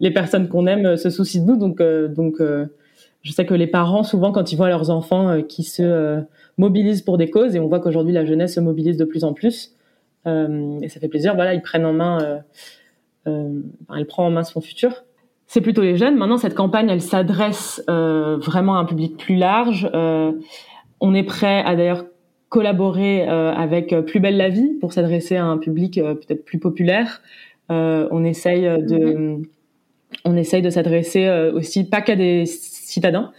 [0.00, 2.42] les personnes qu'on aime se soucient de nous donc
[3.22, 6.22] je sais que les parents, souvent, quand ils voient leurs enfants qui se
[6.58, 9.32] mobilisent pour des causes, et on voit qu'aujourd'hui la jeunesse se mobilise de plus en
[9.32, 9.74] plus,
[10.26, 11.34] et ça fait plaisir.
[11.34, 12.42] Voilà, ils prennent en main,
[13.26, 15.04] elle prend en main son futur
[15.52, 16.16] c'est plutôt les jeunes.
[16.16, 19.86] Maintenant, cette campagne, elle s'adresse euh, vraiment à un public plus large.
[19.92, 20.32] Euh,
[20.98, 22.06] on est prêt à d'ailleurs
[22.48, 27.20] collaborer euh, avec Plus belle la vie pour s'adresser à un public peut-être plus populaire.
[27.68, 29.42] on essaye de,
[30.24, 32.46] on essaye de s'adresser aussi pas qu'à des
[32.92, 33.32] citadins.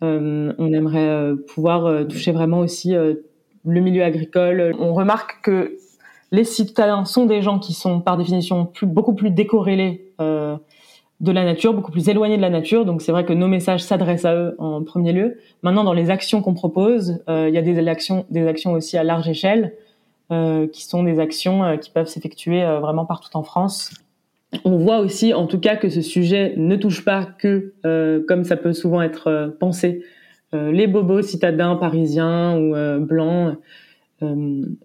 [0.00, 4.74] on aimerait pouvoir toucher vraiment aussi le milieu agricole.
[4.78, 5.76] On remarque que
[6.32, 10.56] les citadins sont des gens qui sont par définition beaucoup plus décorrélés euh,
[11.20, 12.84] de la nature, beaucoup plus éloignés de la nature.
[12.84, 15.38] Donc c'est vrai que nos messages s'adressent à eux en premier lieu.
[15.62, 18.98] Maintenant, dans les actions qu'on propose, euh, il y a des actions, des actions aussi
[18.98, 19.74] à large échelle,
[20.32, 23.92] euh, qui sont des actions euh, qui peuvent s'effectuer vraiment partout en France.
[24.64, 27.74] On voit aussi, en tout cas, que ce sujet ne touche pas que,
[28.26, 30.02] comme ça peut souvent être pensé,
[30.52, 33.56] les bobos citadins parisiens ou blancs,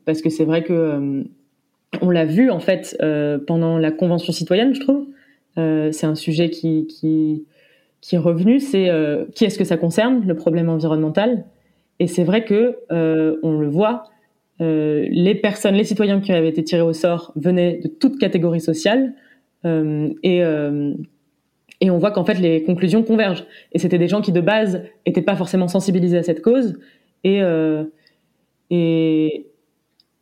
[0.06, 1.24] parce que c'est vrai que
[2.02, 2.98] on l'a vu en fait
[3.48, 5.06] pendant la convention citoyenne, je trouve.
[5.58, 7.46] Euh, c'est un sujet qui,
[8.12, 8.60] est revenu.
[8.60, 11.46] C'est euh, qui est-ce que ça concerne, le problème environnemental?
[12.00, 14.04] Et c'est vrai que euh, on le voit,
[14.60, 19.16] les personnes, les citoyens qui avaient été tirés au sort venaient de toutes catégories sociales.
[19.64, 20.44] Et
[21.82, 23.46] et on voit qu'en fait les conclusions convergent.
[23.74, 26.78] Et c'était des gens qui de base n'étaient pas forcément sensibilisés à cette cause.
[27.24, 27.84] Et, euh,
[28.70, 29.48] et,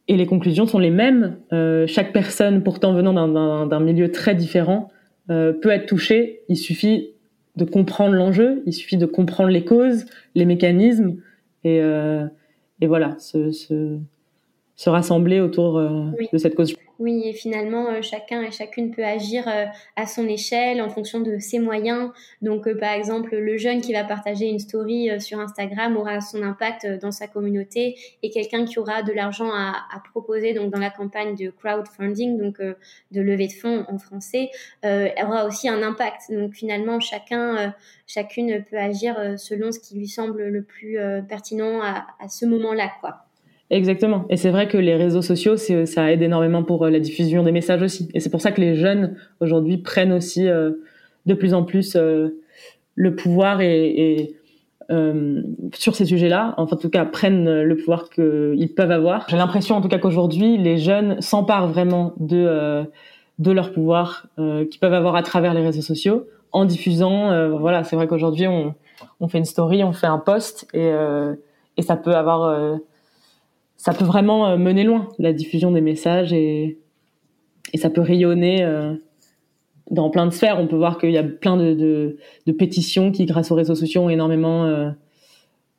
[0.08, 1.38] et, les conclusions sont les mêmes.
[1.52, 3.14] Euh, chaque personne, pourtant venant
[3.68, 4.90] d'un milieu très différent,
[5.30, 6.42] euh, peut être touché.
[6.48, 7.12] Il suffit
[7.58, 11.18] de comprendre l'enjeu, il suffit de comprendre les causes, les mécanismes,
[11.66, 12.26] et, euh,
[12.80, 13.98] et voilà, se, se,
[14.78, 16.74] se rassembler autour euh, de cette cause.
[17.00, 21.22] Oui, et finalement, euh, chacun et chacune peut agir euh, à son échelle en fonction
[21.22, 22.12] de ses moyens.
[22.42, 26.44] Donc, euh, par exemple, le jeune qui va partager une story sur Instagram aura son
[26.44, 29.76] impact dans sa communauté et quelqu'un qui aura de l'argent à,
[30.12, 34.50] proposer, donc dans la campagne de crowdfunding, donc de levée de fonds en français,
[34.84, 36.32] aura aussi un impact.
[36.32, 37.74] Donc, finalement, chacun,
[38.08, 42.92] chacune peut agir selon ce qui lui semble le plus pertinent à, à ce moment-là,
[43.02, 43.29] quoi.
[43.72, 44.26] Exactement.
[44.30, 47.52] Et c'est vrai que les réseaux sociaux, ça aide énormément pour euh, la diffusion des
[47.52, 48.10] messages aussi.
[48.14, 50.72] Et c'est pour ça que les jeunes aujourd'hui prennent aussi euh,
[51.28, 52.40] de plus en plus euh,
[52.96, 54.36] le pouvoir et, et
[54.90, 59.28] euh, sur ces sujets-là, enfin, en tout cas prennent le pouvoir qu'ils peuvent avoir.
[59.30, 62.84] J'ai l'impression en tout cas qu'aujourd'hui, les jeunes s'emparent vraiment de
[63.38, 67.58] de leur pouvoir qu'ils peuvent avoir à travers les réseaux sociaux en diffusant.
[67.58, 68.74] voilà, c'est vrai qu'aujourd'hui on
[69.20, 70.92] on fait une story, on fait un post et
[71.78, 72.80] et ça peut avoir
[73.80, 76.78] ça peut vraiment euh, mener loin la diffusion des messages et,
[77.74, 78.94] et ça peut rayonner euh,
[79.90, 80.60] dans plein de sphères.
[80.60, 83.76] On peut voir qu'il y a plein de, de, de, pétitions qui, grâce aux réseaux
[83.76, 84.90] sociaux, ont énormément, euh,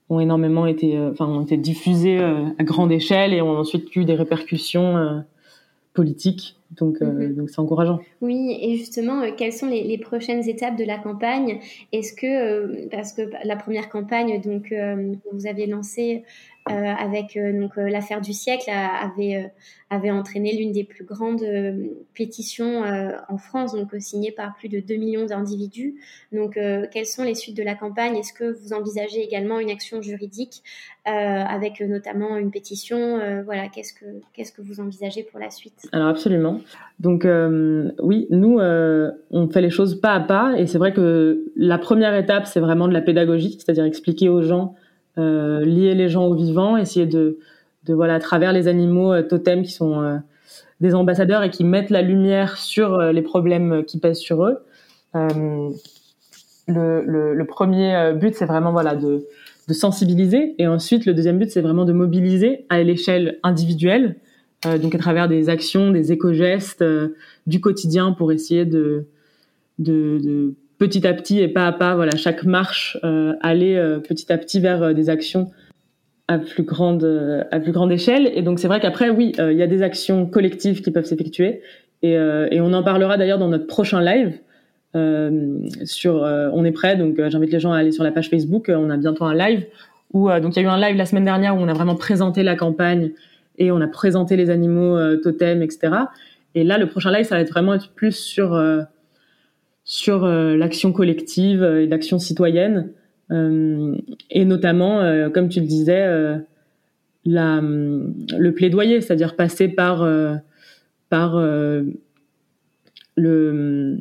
[0.08, 2.18] ont énormément été, enfin, ont été diffusées
[2.58, 5.22] à grande échelle et ont ensuite eu des répercussions
[5.92, 6.56] politiques.
[6.70, 7.34] Donc, mhm.
[7.34, 8.00] donc c'est encourageant.
[8.20, 11.60] Oui, et justement, quelles sont les, les, prochaines étapes de la campagne?
[11.92, 14.74] Est-ce que, parce que la première campagne, donc,
[15.32, 16.24] vous avez lancé
[16.59, 19.50] euh, avec euh, donc euh, l'affaire du siècle avait
[19.92, 21.44] avait entraîné l'une des plus grandes
[22.14, 22.84] pétitions
[23.28, 25.96] en France, donc signée par plus de 2 millions d'individus.
[26.30, 26.56] Donc,
[26.92, 28.14] quelles sont les suites de la campagne?
[28.14, 30.62] Est-ce que vous envisagez également une action juridique
[31.06, 33.18] avec notamment une pétition?
[33.44, 35.88] Voilà, qu'est-ce que qu'est-ce que vous envisagez pour la suite?
[35.90, 36.60] Alors absolument.
[37.00, 37.26] Donc
[38.00, 42.14] oui, nous on fait les choses pas à pas, et c'est vrai que la première
[42.14, 44.89] étape c'est vraiment de la pédagogie, c'est-à-dire expliquer aux gens euh,
[45.20, 47.38] lier les gens aux vivants, essayer de,
[47.88, 50.16] voilà, à travers les animaux euh, totems qui sont euh,
[50.80, 54.58] des ambassadeurs et qui mettent la lumière sur les problèmes qui pèsent sur eux.
[56.68, 57.02] Le,
[57.34, 59.26] le, premier but, c'est vraiment voilà de,
[59.72, 64.16] sensibiliser, et ensuite le deuxième but, c'est vraiment de mobiliser à l'échelle individuelle,
[64.66, 66.84] euh, donc à travers des actions, des éco-gestes
[67.46, 69.06] du quotidien pour essayer de
[70.80, 74.38] petit à petit et pas à pas, voilà, chaque marche, euh, aller euh, petit à
[74.38, 75.50] petit vers euh, des actions
[76.26, 77.04] à plus grande
[77.50, 78.30] à plus grande échelle.
[78.34, 81.60] Et donc c'est vrai qu'après, oui, il y a des actions collectives qui peuvent s'effectuer.
[82.02, 84.38] Et, et, on en parlera d'ailleurs dans notre prochain live.
[85.84, 88.70] sur, on est prêt, donc j'invite les gens à aller sur la page Facebook.
[88.72, 89.66] on a bientôt un live
[90.12, 91.96] où donc il y a eu un live la semaine dernière où on a vraiment
[91.96, 93.10] présenté la campagne
[93.58, 95.94] et on a présenté les animaux totems, etc.
[96.54, 98.54] Et là, le prochain live, ça va être vraiment plus sur
[99.90, 102.92] sur euh, l'action collective et l'action citoyenne,
[103.32, 103.96] euh,
[104.30, 106.06] et notamment, euh, comme tu le disais,
[107.24, 110.08] le plaidoyer, c'est-à-dire passer par
[111.08, 111.40] par
[113.16, 113.98] le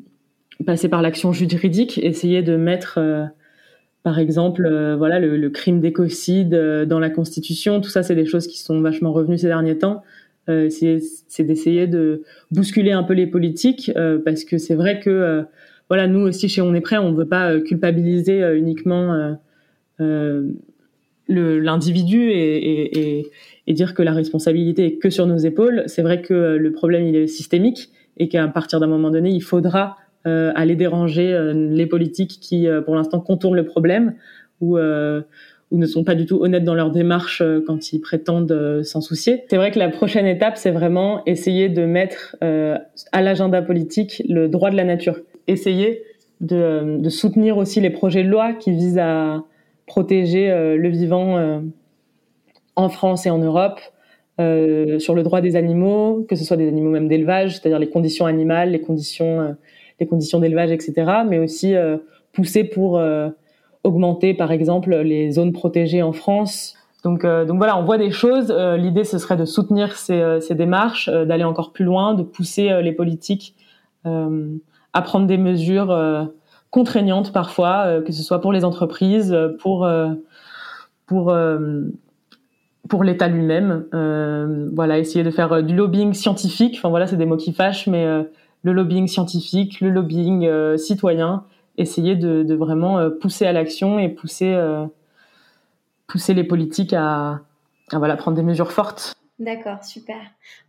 [0.63, 2.99] passer par l'action juridique, essayer de mettre
[4.03, 6.51] par exemple, voilà, le, crime d'écocide
[6.87, 10.03] dans la Constitution, tout ça, c'est des choses qui sont vachement revenues ces derniers temps.
[10.45, 11.01] c'est
[11.39, 12.21] d'essayer de
[12.51, 13.91] bousculer un peu les politiques,
[14.23, 15.45] parce que c'est vrai que,
[15.89, 19.35] voilà, nous aussi chez On est prêt, on ne veut pas culpabiliser uniquement
[21.27, 23.25] l'individu et,
[23.67, 25.83] dire que la responsabilité est que sur nos épaules.
[25.87, 29.41] C'est vrai que le problème il est systémique et qu'à partir d'un moment donné, il
[29.41, 29.97] faudra
[30.27, 34.15] euh, aller déranger euh, les politiques qui, euh, pour l'instant, contournent le problème
[34.59, 39.43] ou ne sont pas du tout honnêtes dans leur démarche quand ils prétendent s'en soucier.
[39.49, 44.49] C'est vrai que la prochaine étape, c'est vraiment essayer de mettre à l'agenda politique le
[44.49, 45.15] droit de la nature.
[45.49, 46.03] Essayer
[46.41, 49.43] de, de, soutenir aussi les projets de loi qui visent à
[49.89, 51.59] protéger euh, le vivant euh,
[52.75, 53.79] en France et en Europe,
[54.39, 57.89] euh, sur le droit des animaux, que ce soit des animaux même d'élevage, c'est-à-dire les
[57.89, 59.55] conditions animales, les conditions,
[59.99, 60.93] les conditions d'élevage, etc.,
[61.27, 61.75] mais aussi
[62.31, 63.01] pousser pour
[63.83, 66.75] augmenter, par exemple, les zones protégées en France.
[67.03, 68.49] Donc, donc voilà, on voit des choses.
[68.77, 72.93] L'idée, ce serait de soutenir ces, ces démarches, d'aller encore plus loin, de pousser les
[72.93, 73.55] politiques
[74.93, 75.91] à prendre des mesures
[76.71, 80.13] contraignantes parfois, euh, que ce soit pour les entreprises, pour euh,
[81.05, 81.83] pour euh,
[82.87, 83.85] pour l'État lui-même.
[84.73, 86.75] voilà, essayer de faire du lobbying scientifique.
[86.77, 88.03] Enfin voilà, c'est des mots qui fâchent, mais
[88.63, 91.43] le lobbying scientifique, le lobbying citoyen,
[91.77, 94.57] essayer de, de vraiment pousser à l'action et pousser
[96.07, 97.41] pousser les politiques à,
[97.91, 99.13] à voilà prendre des mesures fortes.
[99.39, 100.19] D'accord, super.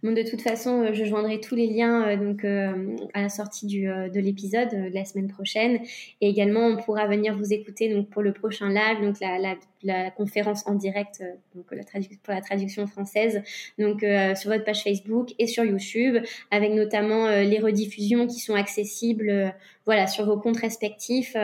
[0.05, 3.29] Bon, de toute façon, euh, je joindrai tous les liens euh, donc euh, à la
[3.29, 5.81] sortie du, de l'épisode la semaine prochaine.
[6.21, 9.57] Et également, on pourra venir vous écouter donc pour le prochain live, donc la, la,
[9.83, 11.21] la conférence en direct
[11.57, 11.83] donc la
[12.23, 13.43] pour la traduction française,
[13.79, 14.05] donc
[14.37, 16.19] sur votre page Facebook et sur YouTube,
[16.53, 19.53] avec notamment les rediffusions qui sont accessibles,
[19.87, 21.37] voilà, sur vos comptes respectifs,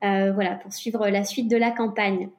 [0.00, 2.30] voilà, pour suivre la suite de la campagne.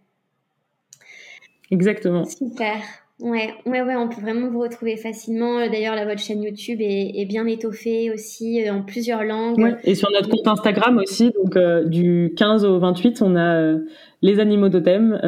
[1.69, 2.25] Exactement.
[2.25, 2.81] Super.
[3.21, 5.59] Ouais, ouais, ouais, on peut vraiment vous retrouver facilement.
[5.59, 9.59] Euh, d'ailleurs, là, votre chaîne YouTube est, bien étoffée aussi euh, en plusieurs langues.
[9.59, 13.75] Ouais, et sur notre compte Instagram aussi, donc euh, du 15 au 28, on a
[14.23, 15.19] les animaux totems.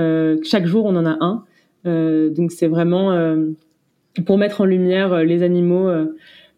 [0.44, 1.46] chaque jour, on en a un.
[2.30, 3.36] donc c'est vraiment
[4.26, 5.90] pour mettre en lumière les animaux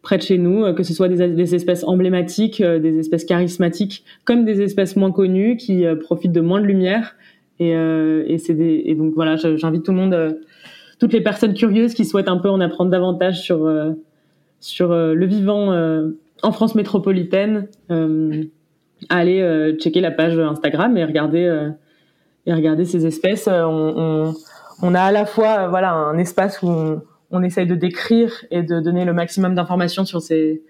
[0.01, 4.45] près de chez nous, que ce soit des, des espèces emblématiques, des espèces charismatiques, comme
[4.45, 7.15] des espèces moins connues qui profitent de moins de lumière.
[7.59, 10.37] Et, et, c'est des, et donc voilà, j'invite tout le monde
[10.99, 13.91] toutes les personnes curieuses qui souhaitent un peu en apprendre davantage sur euh,
[14.59, 16.11] sur euh, le vivant euh,
[16.43, 17.67] en France métropolitaine,
[19.09, 21.71] aller checker la page Instagram et regarder
[22.45, 23.47] et regarder ces espèces.
[23.47, 24.33] On,
[24.81, 28.61] on, a à la fois voilà un espace où on, on essaye de décrire et
[28.61, 30.61] de donner le maximum d'informations sur ces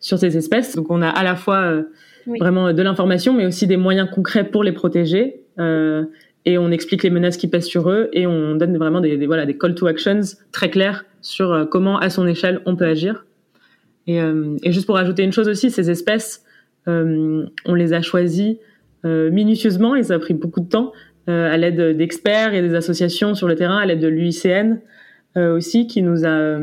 [0.00, 0.74] sur ces espèces.
[0.74, 1.84] Donc on a à la fois
[2.26, 5.44] vraiment de l'information, mais aussi des moyens concrets pour les protéger.
[5.58, 6.04] Euh,
[6.46, 9.46] et on explique les menaces qui pèsent sur eux et on donne vraiment des, voilà
[9.46, 10.20] des call to actions
[10.52, 13.24] très clairs sur euh, comment à son échelle on peut agir.
[14.06, 16.44] Et, euh, et juste pour ajouter une chose aussi, ces espèces,
[16.88, 18.58] euh, on les a choisies
[19.04, 20.92] euh, minutieusement et ça a pris beaucoup de temps
[21.26, 24.80] à l'aide d'experts et des associations sur le terrain, à l'aide de l'UICN
[25.36, 26.58] aussi qui nous a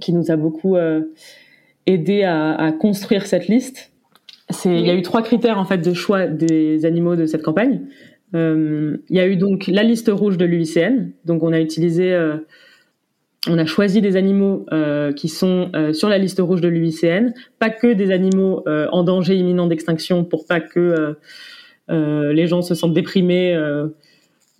[0.00, 0.78] qui nous a beaucoup
[1.86, 3.92] aidé à, à construire cette liste.
[4.64, 7.82] Il y a eu trois critères en fait de choix des animaux de cette campagne.
[8.34, 11.10] Euh, il y a eu donc la liste rouge de l'UICN.
[11.24, 12.36] Donc on a utilisé, euh,
[13.48, 17.70] on a choisi des animaux euh, qui sont sur la liste rouge de l'UICN, pas
[17.70, 21.16] que des animaux en danger imminent d'extinction pour pas que
[21.88, 23.54] les gens se sentent déprimés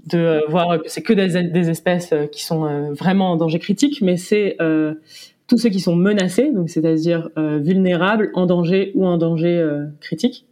[0.06, 4.16] de voir que c'est que des, des, espèces qui sont vraiment en danger critique, mais
[4.16, 4.56] c'est
[5.46, 9.64] tous ceux qui sont menacés, donc c'est-à-dire vulnérables, en danger ou en danger
[10.00, 10.46] critique.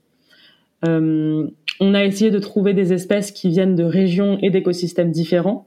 [1.81, 5.67] Euh, on a essayé de trouver des espèces qui viennent de régions et d'écosystèmes différents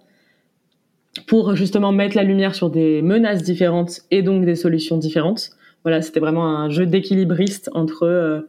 [1.28, 5.52] pour justement mettre la lumière sur des menaces différentes et donc des solutions différentes.
[5.84, 8.42] Voilà, c'était vraiment un jeu d'équilibriste entre euh,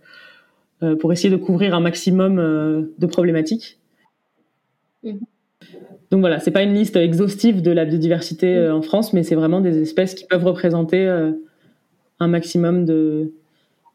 [0.82, 3.78] euh, pour essayer de couvrir un maximum de problématiques.
[5.02, 5.20] Mhm.
[6.10, 8.74] Donc voilà, c'est pas une liste exhaustive de la biodiversité mhm.
[8.74, 11.06] en France, mais c'est vraiment des espèces qui peuvent représenter
[12.20, 13.32] un maximum de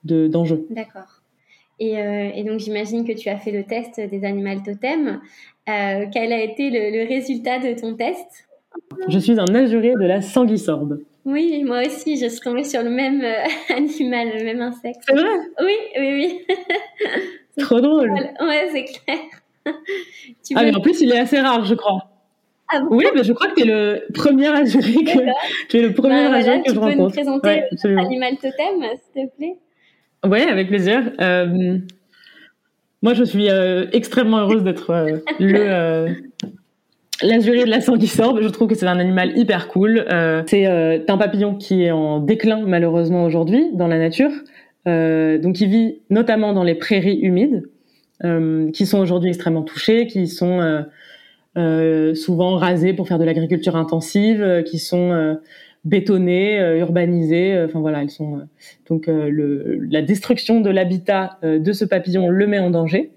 [0.03, 0.65] d'enjeux.
[0.69, 1.18] D'accord.
[1.81, 5.21] Euh, et, donc, j'imagine que tu as fait le test des animaux totems.
[5.69, 8.47] Euh, quel a été le, résultat de ton test?
[9.07, 10.99] Je suis un azuré de la sanguisorbe.
[11.25, 13.43] Oui, moi aussi, je suis tombée sur le même euh,
[13.75, 15.01] animal, le même insecte.
[15.05, 15.27] C'est vrai?
[15.61, 16.55] Oui, oui, oui.
[17.63, 18.11] Trop drôle.
[18.11, 19.19] Ouais, c'est clair.
[20.55, 22.05] ah, mais en plus, il est assez rare, je crois.
[22.71, 25.93] Ah oui, mais je crois que tu es le premier azuré que, tu es le
[25.93, 27.15] premier bah, azuré que je rencontre.
[27.15, 29.57] Tu peux nous présenter l'animal totem, s'il te plaît?
[30.25, 31.11] Ouais, avec plaisir.
[31.21, 31.77] Euh,
[33.01, 33.47] Moi, je suis
[33.93, 36.13] extrêmement heureuse d'être le
[37.21, 40.05] L'azuré de la sanguisorbe, je trouve que c'est un animal hyper cool.
[40.09, 44.31] Euh, c'est euh, un papillon qui est en déclin malheureusement aujourd'hui dans la nature.
[44.87, 47.63] Euh, donc il vit notamment dans les prairies humides,
[48.23, 50.85] euh, qui sont aujourd'hui extrêmement touchées, qui sont
[51.57, 55.37] euh, souvent rasées pour faire de l'agriculture intensive, qui sont
[55.85, 57.61] bétonnées, urbanisées.
[57.65, 58.41] Enfin voilà, elles sont
[58.89, 63.11] donc le, la destruction de l'habitat de ce papillon le met en danger.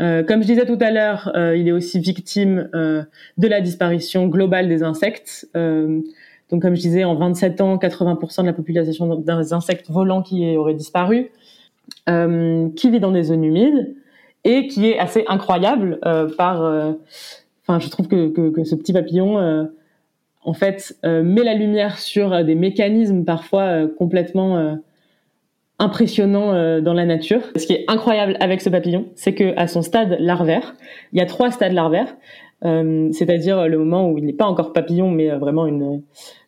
[0.00, 3.02] Euh, comme je disais tout à l'heure, euh, il est aussi victime euh,
[3.36, 5.48] de la disparition globale des insectes.
[5.54, 10.56] donc, comme je disais, en 27 ans, 80% de la population des insectes volants qui
[10.56, 11.30] aurait disparu,
[12.06, 13.94] qui vit dans des zones humides
[14.44, 15.98] et qui est assez incroyable
[16.36, 16.60] par.
[17.62, 19.68] Enfin, je trouve que, que, que, ce petit papillon,
[20.44, 24.76] en fait, met la lumière sur des mécanismes parfois complètement
[25.82, 27.42] impressionnant euh, dans la nature.
[27.56, 30.74] Ce qui est incroyable avec ce papillon, c'est que à son stade larvaire,
[31.12, 32.16] il y a trois stades larvaires,
[32.64, 36.02] euh, c'est-à-dire le moment où il n'est pas encore papillon, mais euh, vraiment une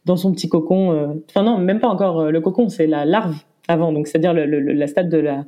[0.04, 1.16] dans son petit cocon.
[1.30, 4.87] Enfin non, même pas encore le cocon, c'est la larve avant, donc c'est-à-dire le, la
[4.87, 5.44] stade de la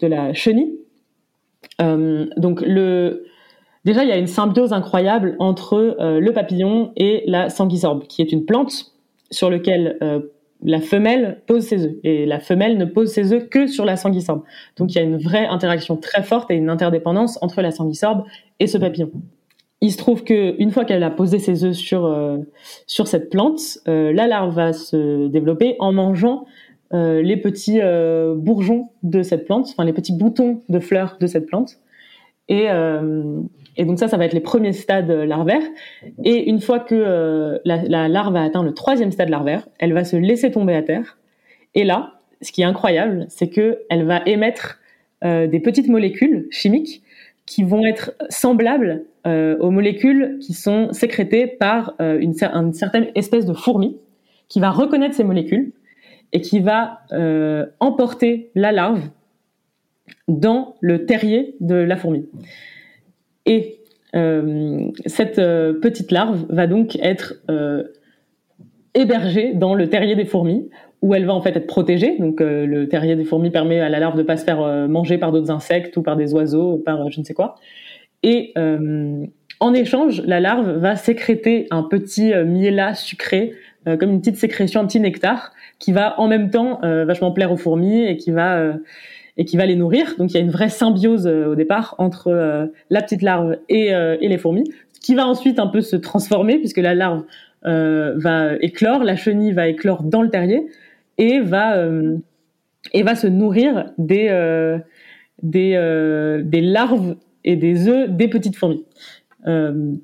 [0.00, 0.78] de la chenille.
[1.80, 3.24] donc le
[3.84, 8.32] déjà il y a une symbiose incroyable entre le papillon et la sanguisorbe, qui est
[8.32, 8.92] une plante
[9.30, 9.98] sur lequel
[10.62, 13.96] la femelle pose ses œufs et la femelle ne pose ses œufs que sur la
[13.96, 14.42] sanguisorbe.
[14.76, 18.24] Donc il y a une vraie interaction très forte et une interdépendance entre la sanguisorbe
[18.58, 19.10] et ce papillon.
[19.80, 22.38] Il se trouve que une fois qu'elle a posé ses œufs sur euh,
[22.86, 26.46] sur cette plante, euh, la larve va se développer en mangeant
[26.92, 27.80] euh, les petits
[28.36, 31.76] bourgeons de cette plante, enfin les petits boutons de fleurs de cette plante.
[32.50, 32.66] Et,
[33.78, 35.62] et donc ça, ça va être les premiers stades larvaires.
[36.24, 40.02] Et une fois que euh, la, larve a atteint le troisième stade larvaire, elle va
[40.02, 41.16] se laisser tomber à terre.
[41.76, 44.80] Et là, ce qui est incroyable, c'est que elle va émettre
[45.24, 47.02] euh, des petites molécules chimiques
[47.46, 53.54] qui vont être semblables euh, aux molécules qui sont sécrétées par une, certaine espèce de
[53.54, 53.96] fourmi
[54.48, 55.72] qui va reconnaître ces molécules
[56.32, 57.00] et qui va
[57.80, 59.02] emporter la larve
[60.26, 62.26] dans le terrier de la fourmi.
[63.48, 63.80] Et
[64.14, 67.82] euh, cette euh, petite larve va donc être euh,
[68.94, 70.68] hébergée dans le terrier des fourmis,
[71.00, 72.16] où elle va en fait être protégée.
[72.18, 75.30] Donc le terrier des fourmis permet à la larve de pas se faire manger par
[75.30, 77.54] d'autres insectes ou par des oiseaux ou par je ne sais quoi.
[78.24, 83.52] Et en échange, la larve va sécréter un petit miella sucré,
[83.84, 87.56] comme une petite sécrétion, un petit nectar, qui va en même temps vachement plaire aux
[87.56, 88.72] fourmis et qui va
[89.38, 90.14] et qui va les nourrir.
[90.18, 93.56] Donc il y a une vraie symbiose euh, au départ entre euh, la petite larve
[93.68, 94.70] et, euh, et, les fourmis,
[95.00, 97.22] qui va ensuite un peu se transformer puisque la larve
[97.62, 100.66] va éclore, la chenille va éclore dans le terrier
[101.18, 101.76] et va
[102.92, 104.28] et va se nourrir des
[105.42, 108.84] des, larves et des œufs des petites fourmis.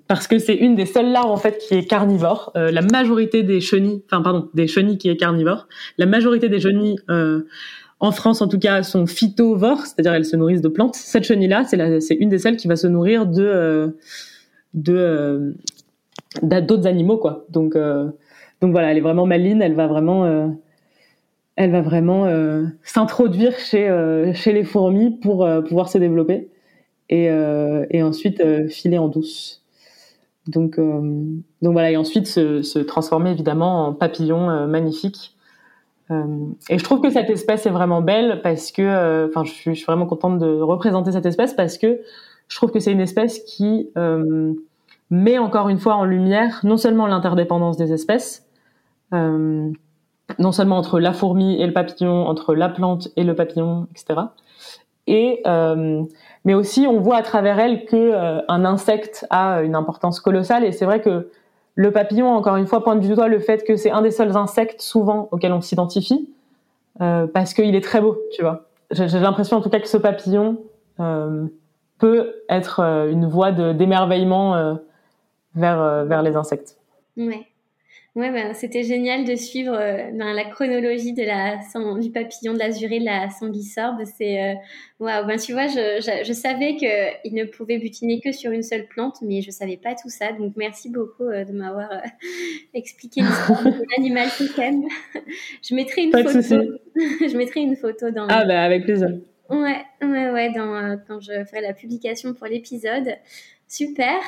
[0.09, 2.51] Parce que c'est une des seules larves en fait qui est carnivore.
[2.57, 5.68] La majorité des chenilles, enfin pardon, des chenilles qui est carnivore.
[5.97, 6.99] La majorité des chenilles
[8.00, 10.94] en France en tout cas, sont phytovores, c'est-à-dire elles se nourrissent de plantes.
[10.94, 11.64] Cette chenille-là,
[12.00, 13.88] c'est une des celles qui va se nourrir de euh,
[14.74, 15.52] de euh,
[16.42, 17.46] d'autres animaux, quoi.
[17.50, 18.11] Donc euh,
[18.61, 20.57] donc voilà, elle est vraiment maline, elle va vraiment
[21.57, 22.26] elle va vraiment
[22.83, 26.48] s'introduire chez les fourmis pour pouvoir se développer
[27.11, 27.30] et
[28.02, 29.62] ensuite filer en douce.
[30.46, 30.80] Donc
[31.61, 35.34] voilà et ensuite se, transformer évidemment en papillon magnifique
[36.11, 39.85] et je trouve que cette espèce est vraiment belle parce que, euh, enfin, je, suis
[39.85, 42.01] vraiment contente de représenter cette espèce parce que
[42.49, 44.53] je trouve que c'est une espèce qui euh,
[45.11, 48.47] met encore une fois en lumière non seulement l'interdépendance des espèces,
[49.12, 54.21] non seulement entre la fourmi et le papillon, entre la plante et le papillon, etc.
[55.07, 55.43] Et
[56.45, 60.73] mais aussi on voit à travers elle que un insecte a une importance colossale et
[60.73, 61.31] c'est vrai que
[61.74, 64.37] le papillon, encore une fois, pointe du doigt le fait que c'est un des seuls
[64.37, 66.30] insectes souvent auxquels on s'identifie,
[67.00, 68.68] euh, parce qu'il est très beau, tu vois.
[68.90, 70.58] J'ai l'impression en tout cas que ce papillon
[71.00, 71.46] euh,
[71.98, 74.79] peut être euh, une voie d'émerveillement
[75.54, 76.79] vers, vers les insectes.
[77.16, 77.46] Ouais.
[78.17, 81.56] Ouais, ben, c'était génial de suivre euh, ben, la chronologie de la,
[82.00, 84.04] du papillon de l'azuré de la sanguisorbe.
[84.17, 84.54] C'est euh,
[85.00, 88.62] waouh, ben tu vois, je, je, je savais qu'il ne pouvait butiner que sur une
[88.62, 90.31] seule plante, mais je savais pas tout ça.
[90.31, 91.88] Donc merci beaucoup euh, de m'avoir
[92.75, 94.85] expliqué l'histoire de l'animal totem.
[95.69, 96.40] je mettrai une photo.
[96.94, 98.29] je mettrai une photo dans.
[98.29, 99.08] Ah ben avec plaisir.
[99.50, 103.17] Ouais, ouais, ouais, dans, quand je ferai la publication pour l'épisode
[103.75, 104.20] Super.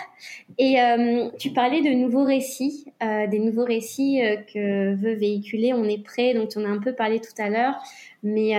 [0.59, 5.73] Et euh, tu parlais de nouveaux récits, euh, des nouveaux récits euh, que veut véhiculer
[5.73, 7.77] On est prêt, dont on a un peu parlé tout à l'heure.
[8.25, 8.55] Mais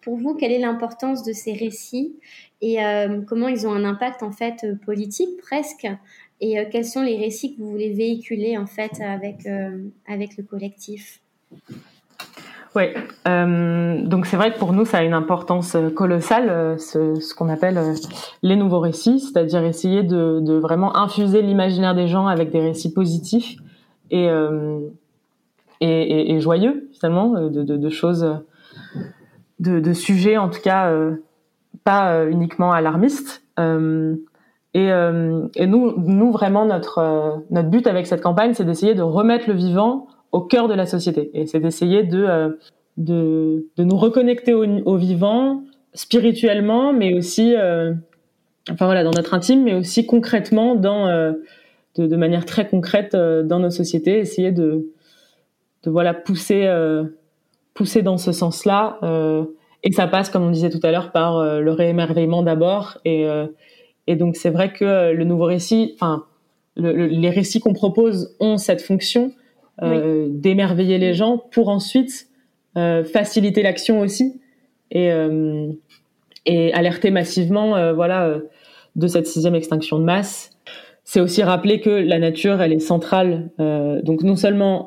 [0.00, 2.16] pour, vous, quelle est l'importance de ces récits
[2.62, 2.78] et
[3.26, 5.86] comment ils ont un impact en fait politique presque?
[6.40, 11.20] Et quels sont les récits que vous voulez véhiculer en fait avec le collectif?
[12.74, 12.84] Oui,
[13.28, 17.20] euh, donc c'est vrai que pour nous, ça a une importance euh, colossale, euh, ce,
[17.20, 17.94] ce qu'on appelle euh,
[18.42, 22.92] les nouveaux récits, c'est-à-dire essayer de, de vraiment infuser l'imaginaire des gens avec des récits
[22.92, 23.56] positifs
[24.10, 24.80] et, euh,
[25.80, 28.38] et, et, joyeux, finalement, de, de, de choses,
[29.58, 30.94] de, sujets en tout cas
[31.82, 33.42] pas uniquement alarmistes.
[33.58, 33.64] et,
[34.74, 39.54] et nous, nous, vraiment, notre, notre but avec cette campagne, c'est d'essayer de remettre le
[39.54, 41.30] vivant au cœur de la société.
[41.34, 42.48] Et c'est d'essayer de, euh,
[42.96, 45.62] de, de, nous reconnecter au, au, vivant
[45.92, 47.92] spirituellement, mais aussi, euh,
[48.70, 51.32] enfin voilà, dans notre intime, mais aussi concrètement, dans, euh,
[51.96, 54.90] de, manière très concrète dans nos sociétés, essayer de,
[55.82, 56.66] de voilà pousser,
[57.74, 58.98] pousser dans ce sens-là.
[59.82, 62.96] et ça passe, comme on disait tout à l'heure, par le réémerveillement d'abord.
[63.04, 63.26] Et,
[64.06, 66.24] et donc c'est vrai que le nouveau récit, enfin
[66.76, 69.32] le, les récits qu'on propose ont cette fonction
[69.80, 72.28] euh, d'émerveiller les gens pour ensuite
[72.76, 74.38] euh, faciliter l'action aussi
[74.90, 75.72] et, euh,
[76.44, 78.38] et alerter massivement voilà
[78.96, 80.50] de cette sixième extinction de masse.
[81.04, 83.50] C'est aussi rappeler que la nature, elle est centrale.
[83.58, 84.86] donc non seulement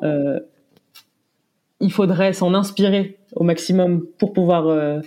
[1.80, 5.02] il faudrait s'en inspirer au maximum pour pouvoir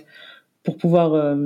[0.62, 1.36] pour pouvoir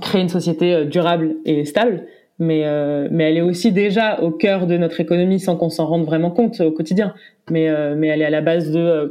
[0.00, 2.06] créer une société durable et stable,
[2.38, 5.86] mais euh, mais elle est aussi déjà au cœur de notre économie sans qu'on s'en
[5.86, 7.14] rende vraiment compte au quotidien.
[7.50, 9.08] Mais euh, mais elle est à la base de euh,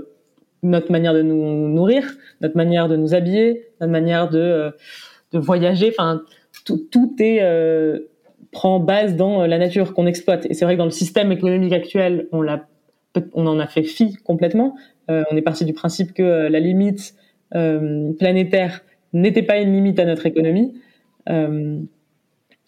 [0.62, 2.04] notre manière de nous nourrir,
[2.42, 4.72] notre manière de nous habiller, notre manière de
[5.32, 5.90] de voyager.
[5.90, 6.22] Enfin,
[6.66, 7.42] tout tout est
[8.52, 10.46] prend base dans la nature qu'on exploite.
[10.48, 12.68] Et c'est vrai que dans le système économique actuel, on l'a
[13.34, 14.76] on en a fait fi complètement.
[15.08, 17.16] on est parti du principe que la limite
[17.52, 18.82] planétaire
[19.14, 20.74] n'était pas une limite à notre économie.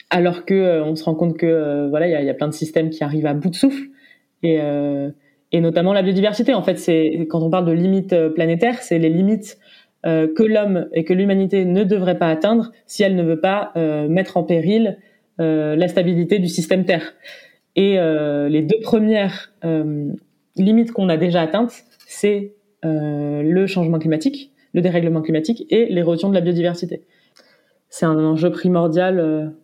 [0.10, 2.53] Alors que euh, on se rend compte que euh, voilà, il y a, plein de
[2.53, 3.84] systèmes qui arrivent à bout de souffle
[4.43, 5.10] et euh,
[5.53, 6.53] notamment la biodiversité.
[6.53, 9.58] En fait, c'est quand on parle de limites planétaires, c'est les limites
[10.03, 13.72] que l'homme et que l'humanité ne devrait pas atteindre si elle ne veut pas
[14.10, 14.99] mettre en péril
[15.39, 17.14] la stabilité du système Terre.
[17.78, 17.97] Et
[18.49, 19.53] les deux premières
[20.58, 22.53] limites qu'on a déjà atteintes, c'est
[22.84, 27.06] le changement climatique, le dérèglement climatique et l'érosion de la biodiversité.
[27.88, 29.56] C'est un enjeu primordial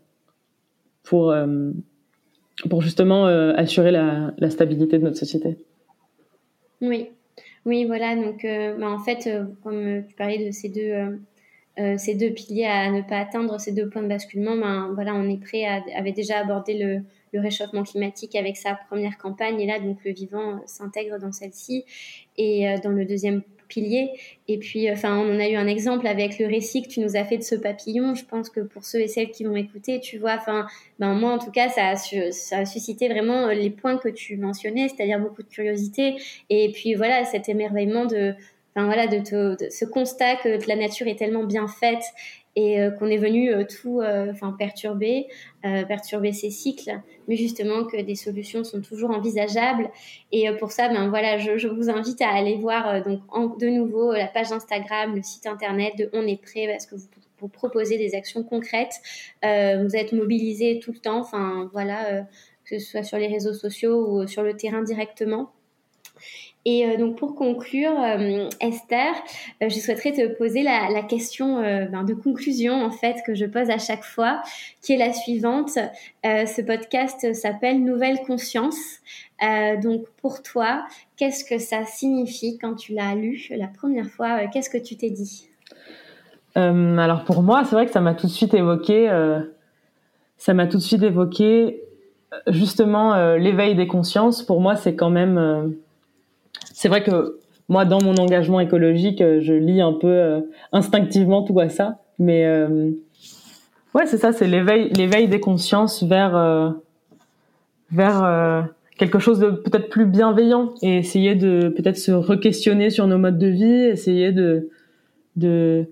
[1.03, 1.71] pour, euh,
[2.69, 5.57] pour justement euh, assurer la, la, stabilité de notre société.
[6.81, 7.09] Oui,
[7.65, 8.15] oui, voilà.
[8.15, 9.29] Donc, euh, bah, en fait,
[9.63, 11.19] comme tu parlais de ces deux,
[11.97, 15.27] ces deux piliers à ne pas atteindre, ces deux points de basculement, ben, voilà, on
[15.29, 17.01] est prêt à avait déjà abordé le,
[17.33, 21.85] le réchauffement climatique avec sa première campagne et là donc le vivant s'intègre dans celle-ci
[22.37, 23.41] et dans le deuxième
[23.77, 26.99] Et puis, euh, enfin, on en a eu un exemple avec le récit que tu
[26.99, 28.15] nous as fait de ce papillon.
[28.15, 30.67] Je pense que pour ceux et celles qui vont écouter, tu vois, enfin,
[30.99, 34.09] ben moi en tout cas, ça a, ça a suscité vraiment euh, les points que
[34.09, 36.15] tu mentionnais, c'est-à-dire beaucoup de curiosité
[36.49, 38.33] et puis voilà cet émerveillement de,
[38.75, 42.03] enfin voilà, de, de, ce constat que la nature est tellement bien faite
[42.55, 45.27] et euh, qu'on est venu euh, tout euh, perturber
[45.87, 46.99] perturber ces cycles.
[47.27, 49.91] Mais justement que des solutions sont toujours envisageables.
[50.31, 54.25] Et pour ça ben voilà je, vous invite à aller voir donc de nouveau la
[54.25, 56.95] page Instagram le site internet de on est prêt parce que
[57.39, 58.95] vous proposez des actions concrètes.
[59.43, 61.29] Vous êtes mobilisés tout le temps
[62.65, 65.51] que ce soit sur les réseaux sociaux ou sur le terrain directement
[66.63, 69.13] et euh, donc pour conclure, euh, Esther,
[69.63, 73.69] euh, je souhaiterais te poser la, question ben, de conclusion en fait que je pose
[73.69, 74.41] à chaque fois,
[74.81, 75.77] qui est la suivante.
[76.23, 78.99] ce podcast s'appelle Nouvelle conscience.
[79.81, 80.85] donc pour toi,
[81.17, 84.47] qu'est-ce que ça signifie quand tu l'as lu la première fois?
[84.47, 85.49] Qu'est-ce que tu t'es dit?
[86.55, 89.09] Alors pour moi, c'est vrai que ça m'a tout de suite évoqué.
[90.37, 91.81] ça m'a tout de suite évoqué
[92.47, 94.43] justement l'éveil des consciences.
[94.43, 95.75] Pour moi, c'est quand même
[96.73, 97.39] c'est vrai que
[97.71, 100.41] moi, dans mon engagement écologique, euh, je lis un peu euh,
[100.73, 101.99] instinctivement tout à ça.
[102.19, 102.91] Mais euh,
[103.95, 106.75] ouais, c'est ça, c'est l'éveil, l'éveil des consciences vers
[107.91, 113.17] vers quelque chose de peut-être plus bienveillant et essayer de peut-être se re-questionner sur nos
[113.17, 114.69] modes de vie, essayer de
[115.37, 115.85] de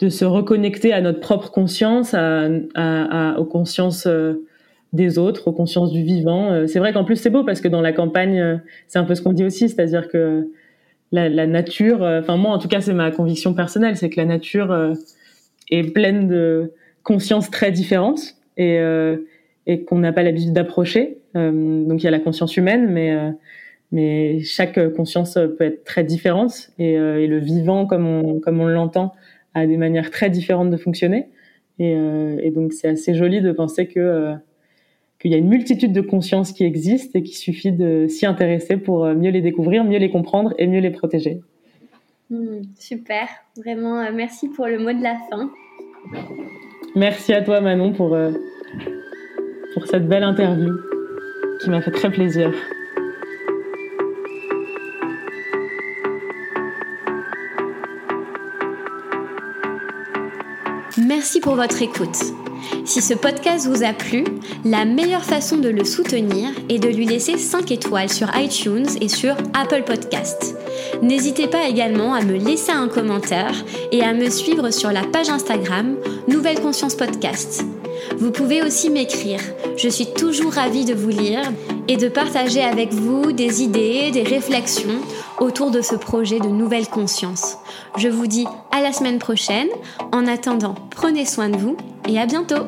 [0.00, 4.06] de se reconnecter à notre propre conscience, à, à, à aux consciences
[4.92, 6.52] des autres, aux consciences du vivant.
[6.52, 9.04] Euh, c'est vrai qu'en plus c'est beau parce que dans la campagne, euh, c'est un
[9.04, 10.48] peu ce qu'on dit aussi, c'est-à-dire que
[11.12, 14.16] la, la nature, euh, enfin moi en tout cas c'est ma conviction personnelle, c'est que
[14.16, 14.94] la nature
[15.70, 16.72] est pleine de
[17.02, 18.78] consciences très différentes et,
[19.66, 21.18] et qu'on n'a pas l'habitude d'approcher.
[21.34, 23.16] donc il y a la conscience humaine, mais
[23.90, 28.66] mais chaque conscience peut être très différente et, et le vivant, comme on comme on
[28.66, 29.14] l'entend,
[29.54, 31.28] a des manières très différentes de fonctionner.
[31.78, 34.36] Et, et donc c'est assez joli de penser que
[35.20, 38.76] qu'il y a une multitude de consciences qui existent et qu'il suffit de s'y intéresser
[38.76, 41.40] pour mieux les découvrir, mieux les comprendre et mieux les protéger.
[42.30, 45.50] Hmm, super, vraiment euh, merci pour le mot de la fin.
[46.94, 48.32] Merci à toi Manon pour, euh,
[49.72, 50.74] pour cette belle interview
[51.62, 52.52] qui m'a fait très plaisir.
[60.98, 62.47] Merci pour votre écoute.
[62.84, 64.24] Si ce podcast vous a plu,
[64.64, 69.08] la meilleure façon de le soutenir est de lui laisser 5 étoiles sur iTunes et
[69.08, 70.56] sur Apple Podcasts.
[71.02, 73.54] N'hésitez pas également à me laisser un commentaire
[73.92, 75.96] et à me suivre sur la page Instagram
[76.28, 77.64] Nouvelle Conscience Podcast.
[78.18, 79.40] Vous pouvez aussi m'écrire.
[79.76, 81.42] Je suis toujours ravie de vous lire
[81.88, 85.00] et de partager avec vous des idées, des réflexions
[85.40, 87.58] autour de ce projet de nouvelle conscience.
[87.96, 89.68] Je vous dis à la semaine prochaine.
[90.12, 91.76] En attendant, prenez soin de vous
[92.08, 92.66] et à bientôt